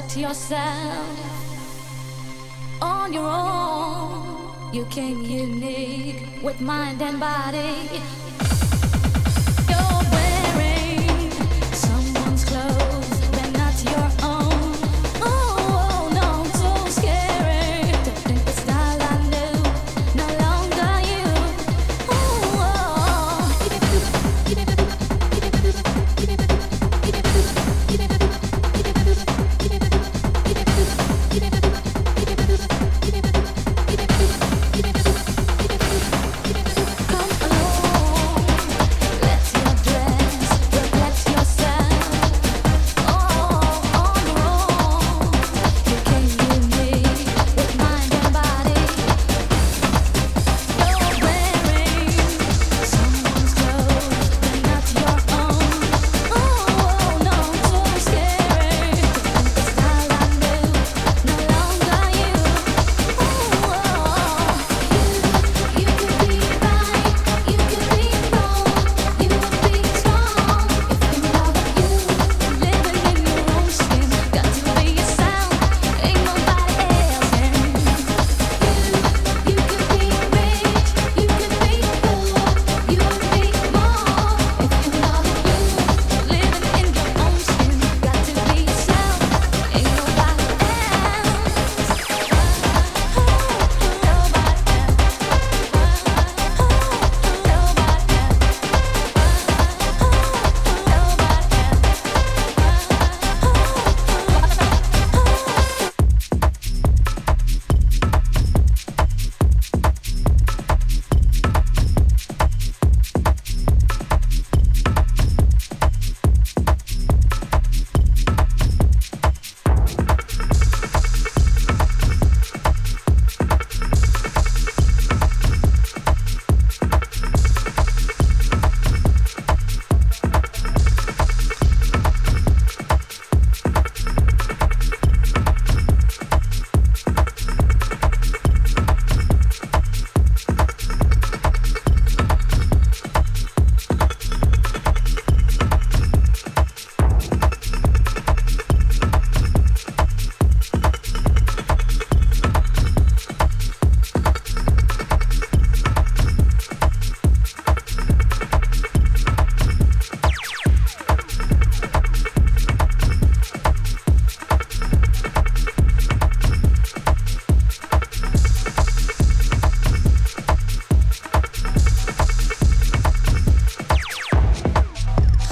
reflect 0.00 0.16
yourself 0.16 1.18
on 2.80 3.12
your 3.12 3.28
own. 3.28 4.50
You 4.72 4.84
came 4.86 5.22
unique 5.22 6.42
with 6.42 6.60
mind 6.60 7.02
and 7.02 7.20
body. 7.20 8.00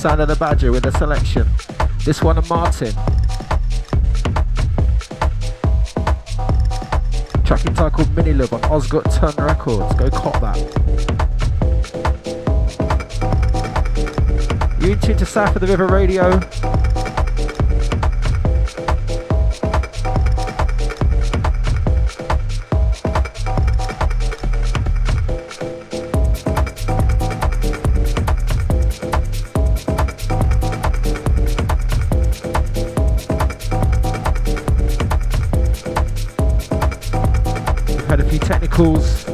Sound 0.08 0.22
of 0.22 0.28
the 0.28 0.36
Badger 0.36 0.72
with 0.72 0.86
a 0.86 0.92
selection. 0.92 1.46
This 2.06 2.22
one 2.22 2.38
of 2.38 2.48
Martyn. 2.48 2.94
Track 7.44 7.66
entitled 7.66 8.16
Mini 8.16 8.32
Love 8.32 8.54
on 8.54 8.62
Ostgut 8.62 9.04
Ton 9.14 9.34
Records. 9.44 9.94
Go 9.96 10.08
cop 10.08 10.40
that. 10.40 10.56
You 14.80 14.96
tune 14.96 15.18
to 15.18 15.26
South 15.26 15.54
of 15.56 15.60
the 15.60 15.66
River 15.66 15.86
Radio. 15.88 16.40
Had 38.08 38.20
a 38.20 38.24
few 38.24 38.38
technicals, 38.38 39.24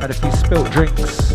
had 0.00 0.10
a 0.10 0.14
few 0.14 0.32
spilt 0.32 0.70
drinks. 0.70 1.25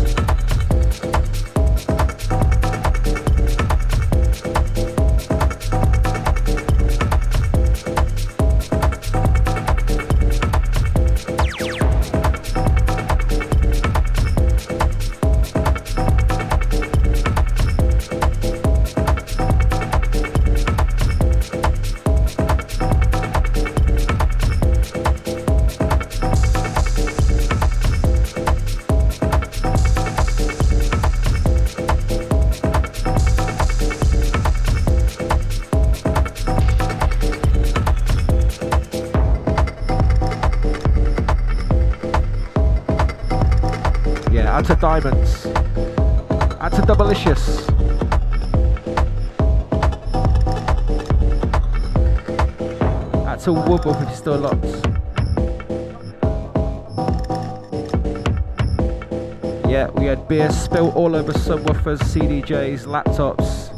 Out 53.84 53.88
to 53.88 53.88
Woodwolf 53.88 54.02
if 54.02 54.08
you're 54.08 54.16
still 54.16 54.38
locked. 54.38 54.64
Yeah, 59.68 59.90
we 59.90 60.06
had 60.06 60.28
beer 60.28 60.50
spilt 60.50 60.94
all 60.94 61.16
over 61.16 61.32
subwoofers, 61.32 61.98
CDJs, 62.00 62.86
laptops. 62.86 63.72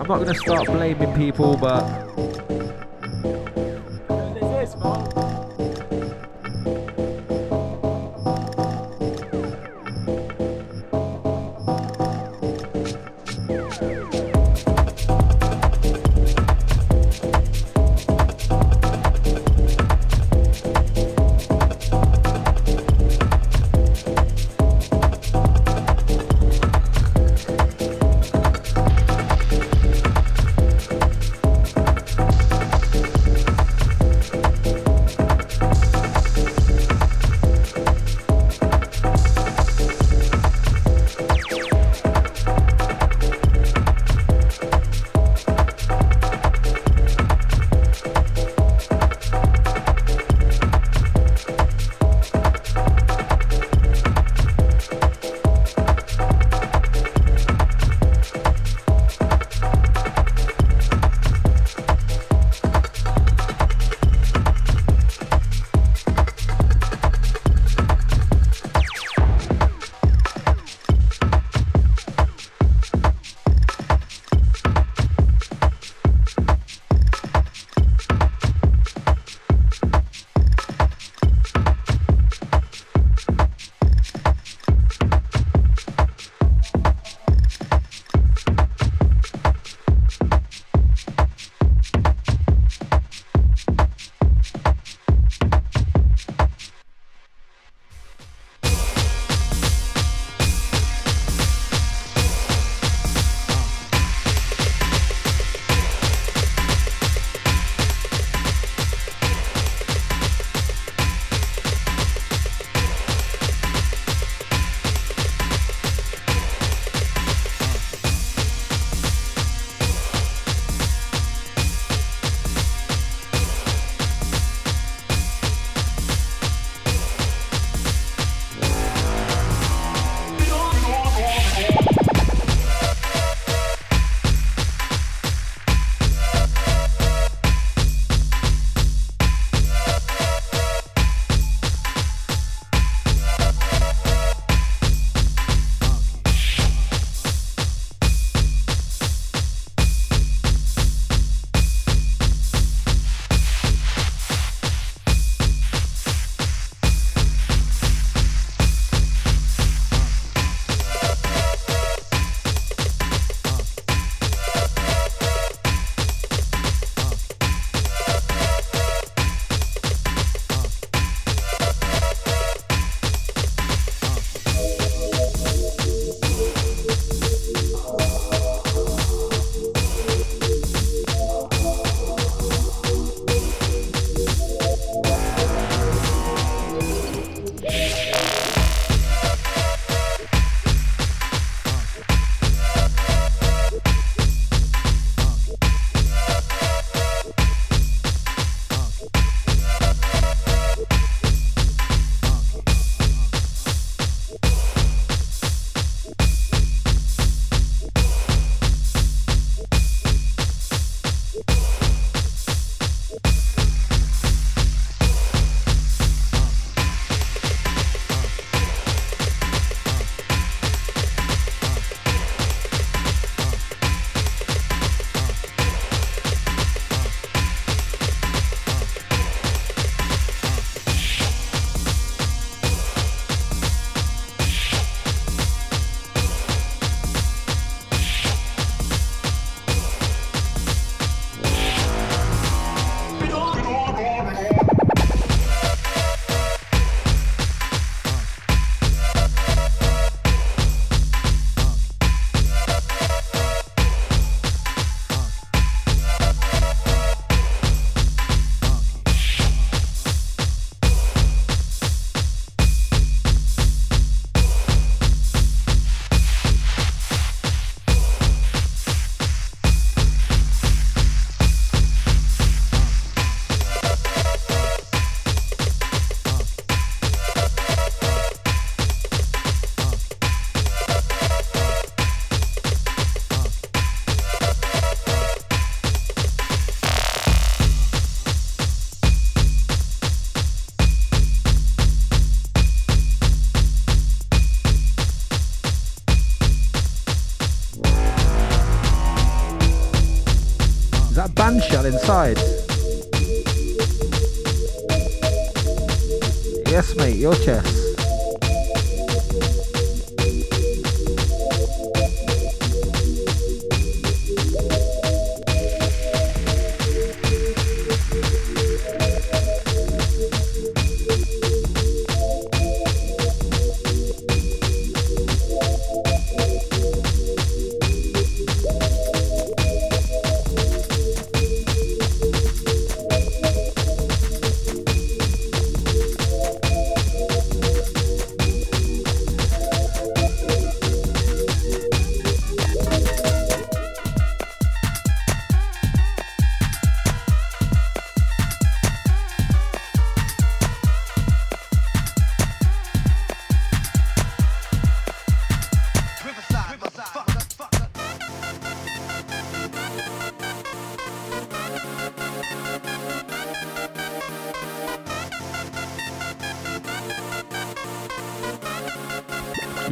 I'm 0.00 0.06
not 0.06 0.18
gonna 0.18 0.34
start 0.34 0.66
blaming 0.66 1.14
people, 1.14 1.56
but 1.56 2.11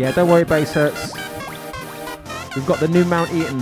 Yeah, 0.01 0.13
don't 0.13 0.31
worry, 0.31 0.45
base 0.45 0.73
hurts. 0.73 1.13
We've 2.57 2.65
got 2.65 2.81
the 2.81 2.89
new 2.89 3.05
Mount 3.05 3.31
Eden. 3.35 3.61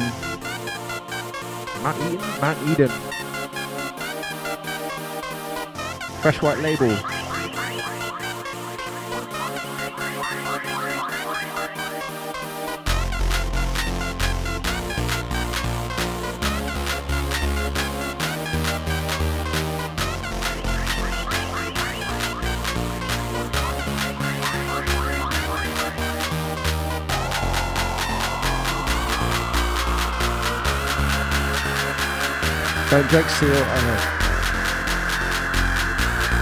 Mount 1.83 2.01
Eden? 2.07 2.41
Mount 2.41 2.69
Eden. 2.69 2.91
Fresh 6.23 6.41
white 6.41 6.59
label. 6.59 6.97
Joke, 33.11 33.29
seal. 33.29 33.49
on 33.49 33.85
it. 33.89 34.01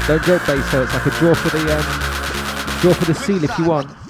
Don't 0.08 0.22
joke, 0.24 0.46
base 0.46 0.74
It's 0.74 0.94
like 0.94 1.06
a 1.06 1.10
draw 1.18 1.34
for 1.34 1.50
the 1.56 1.76
um, 1.76 2.80
draw 2.80 2.92
for 2.92 3.04
the 3.04 3.14
seal 3.14 3.42
if 3.44 3.58
you 3.58 3.64
want. 3.64 4.05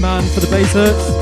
Man 0.00 0.26
for 0.28 0.40
the 0.40 0.46
bass 0.46 0.72
hurts. 0.72 1.19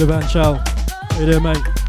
Levan 0.00 0.26
Chow. 0.30 0.54
How 0.54 1.20
you 1.20 1.26
doing, 1.26 1.42
mate? 1.42 1.79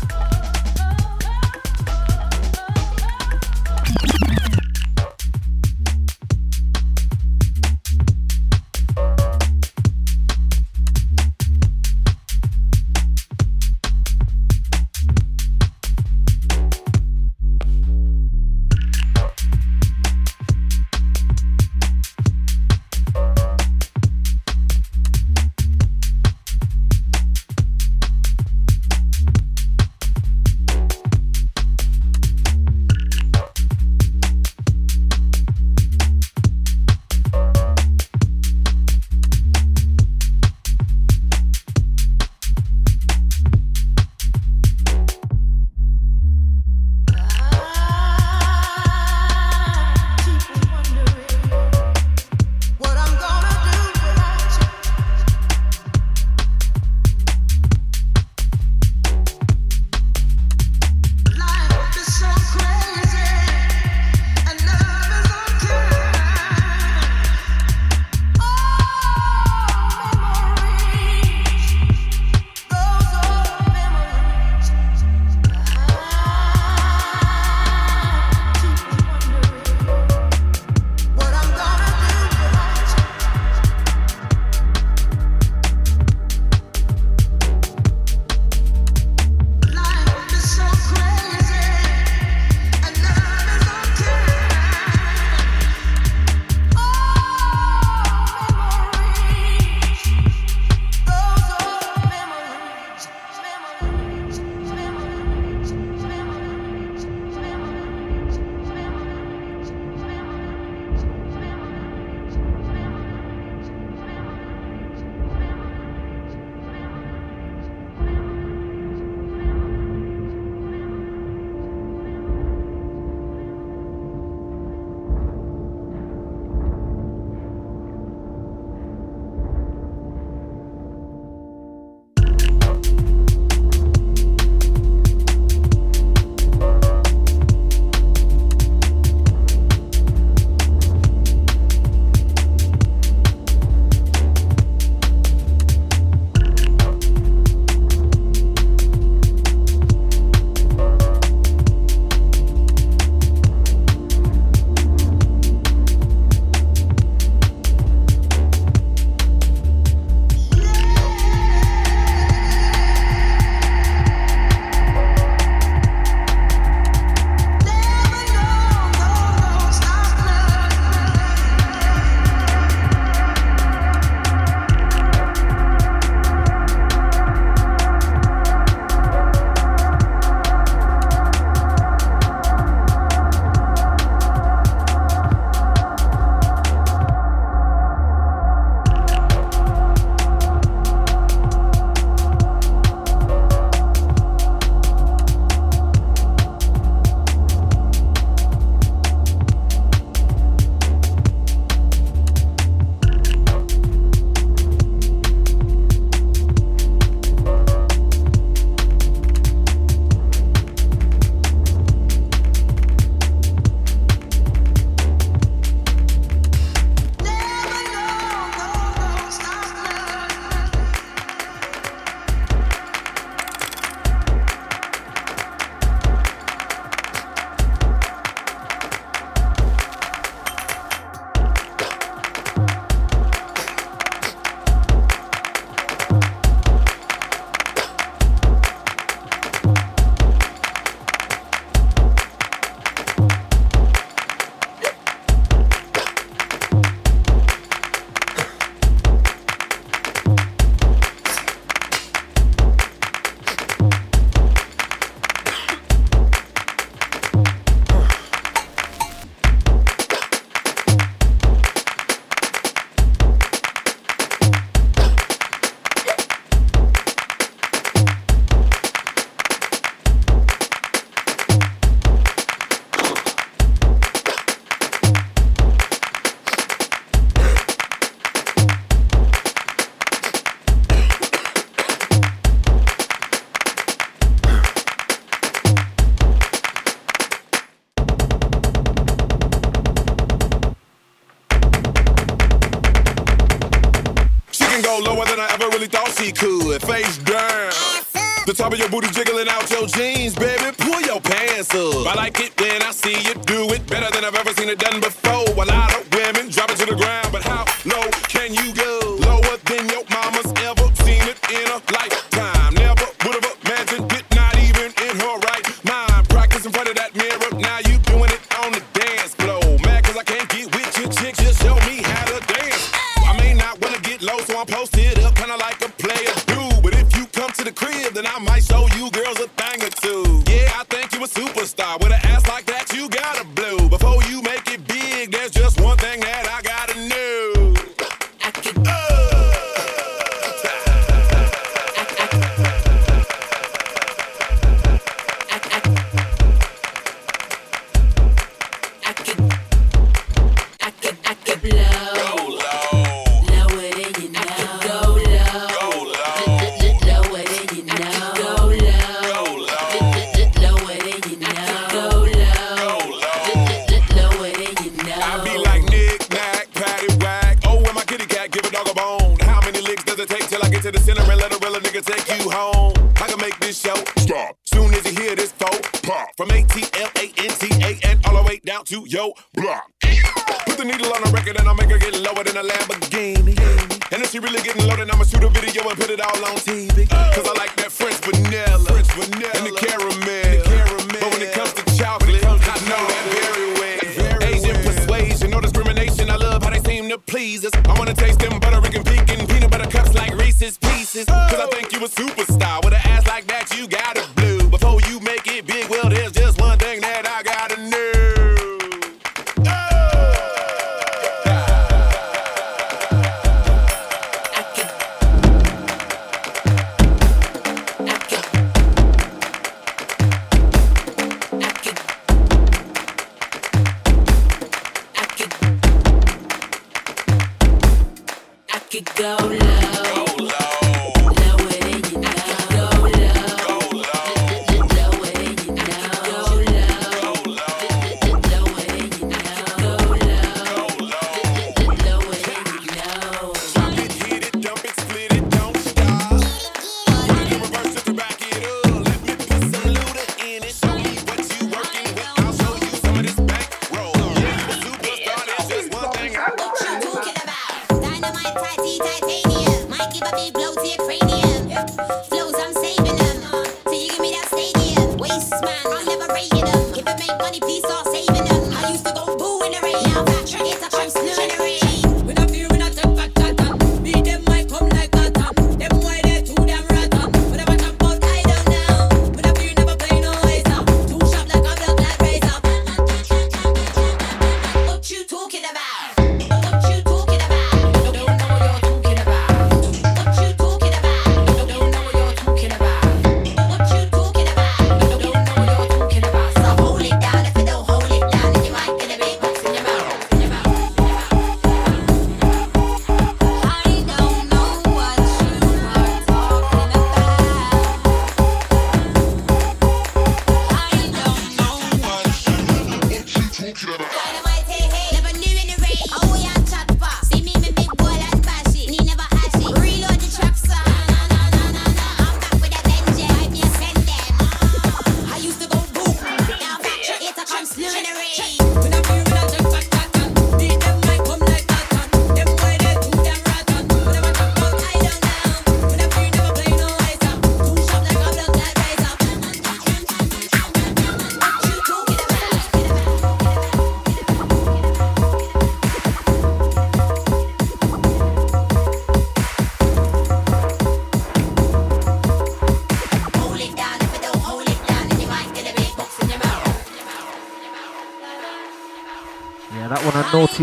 posted 324.71 325.19
up, 325.19 325.35
kinda 325.35 325.57
like 325.57 325.79
a 325.85 325.89
player 326.03 326.33
do. 326.47 326.81
But 326.81 326.93
if 326.95 327.15
you 327.15 327.25
come 327.27 327.51
to 327.51 327.63
the 327.63 327.71
crib, 327.71 328.13
then 328.13 328.25
I 328.25 328.39
might 328.39 328.63
show 328.63 328.87
you 328.97 329.11
girls 329.11 329.39
a 329.39 329.49
thing 329.59 329.83
or 329.83 329.91
two. 330.03 330.43
Yeah, 330.47 330.79
I 330.79 330.83
think 330.85 331.13
you 331.13 331.23
a 331.23 331.27
superstar. 331.27 332.00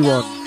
Вот. 0.09 0.38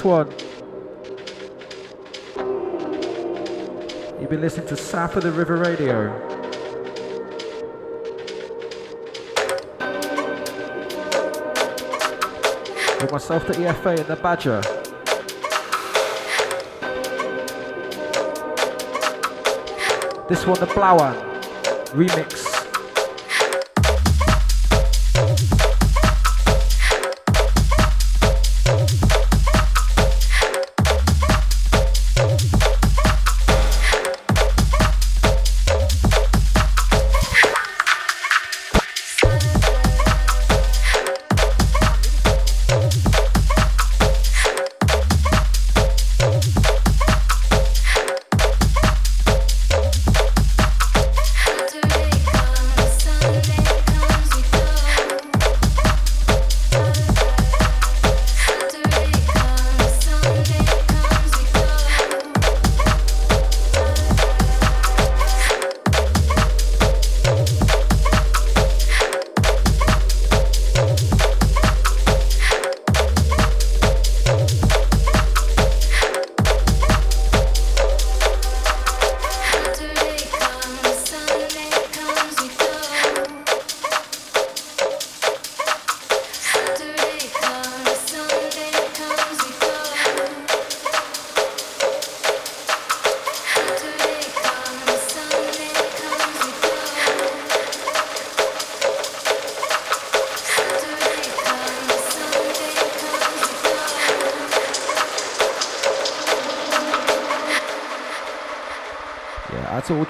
This 0.00 0.04
one. 0.04 0.30
You've 4.18 4.30
been 4.30 4.40
listening 4.40 4.66
to 4.68 4.76
South 4.76 5.16
of 5.16 5.24
the 5.24 5.32
River 5.32 5.56
Radio. 5.56 6.10
With 13.00 13.12
myself, 13.12 13.46
the 13.46 13.54
EFA, 13.54 13.98
and 13.98 14.06
the 14.06 14.16
Badger. 14.16 14.60
This 20.28 20.46
one, 20.46 20.60
the 20.60 20.66
Blower 20.66 21.12
remix. 21.92 22.39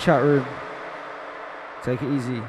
Chat 0.00 0.22
room. 0.22 0.46
Take 1.82 2.02
it 2.02 2.10
easy. 2.12 2.42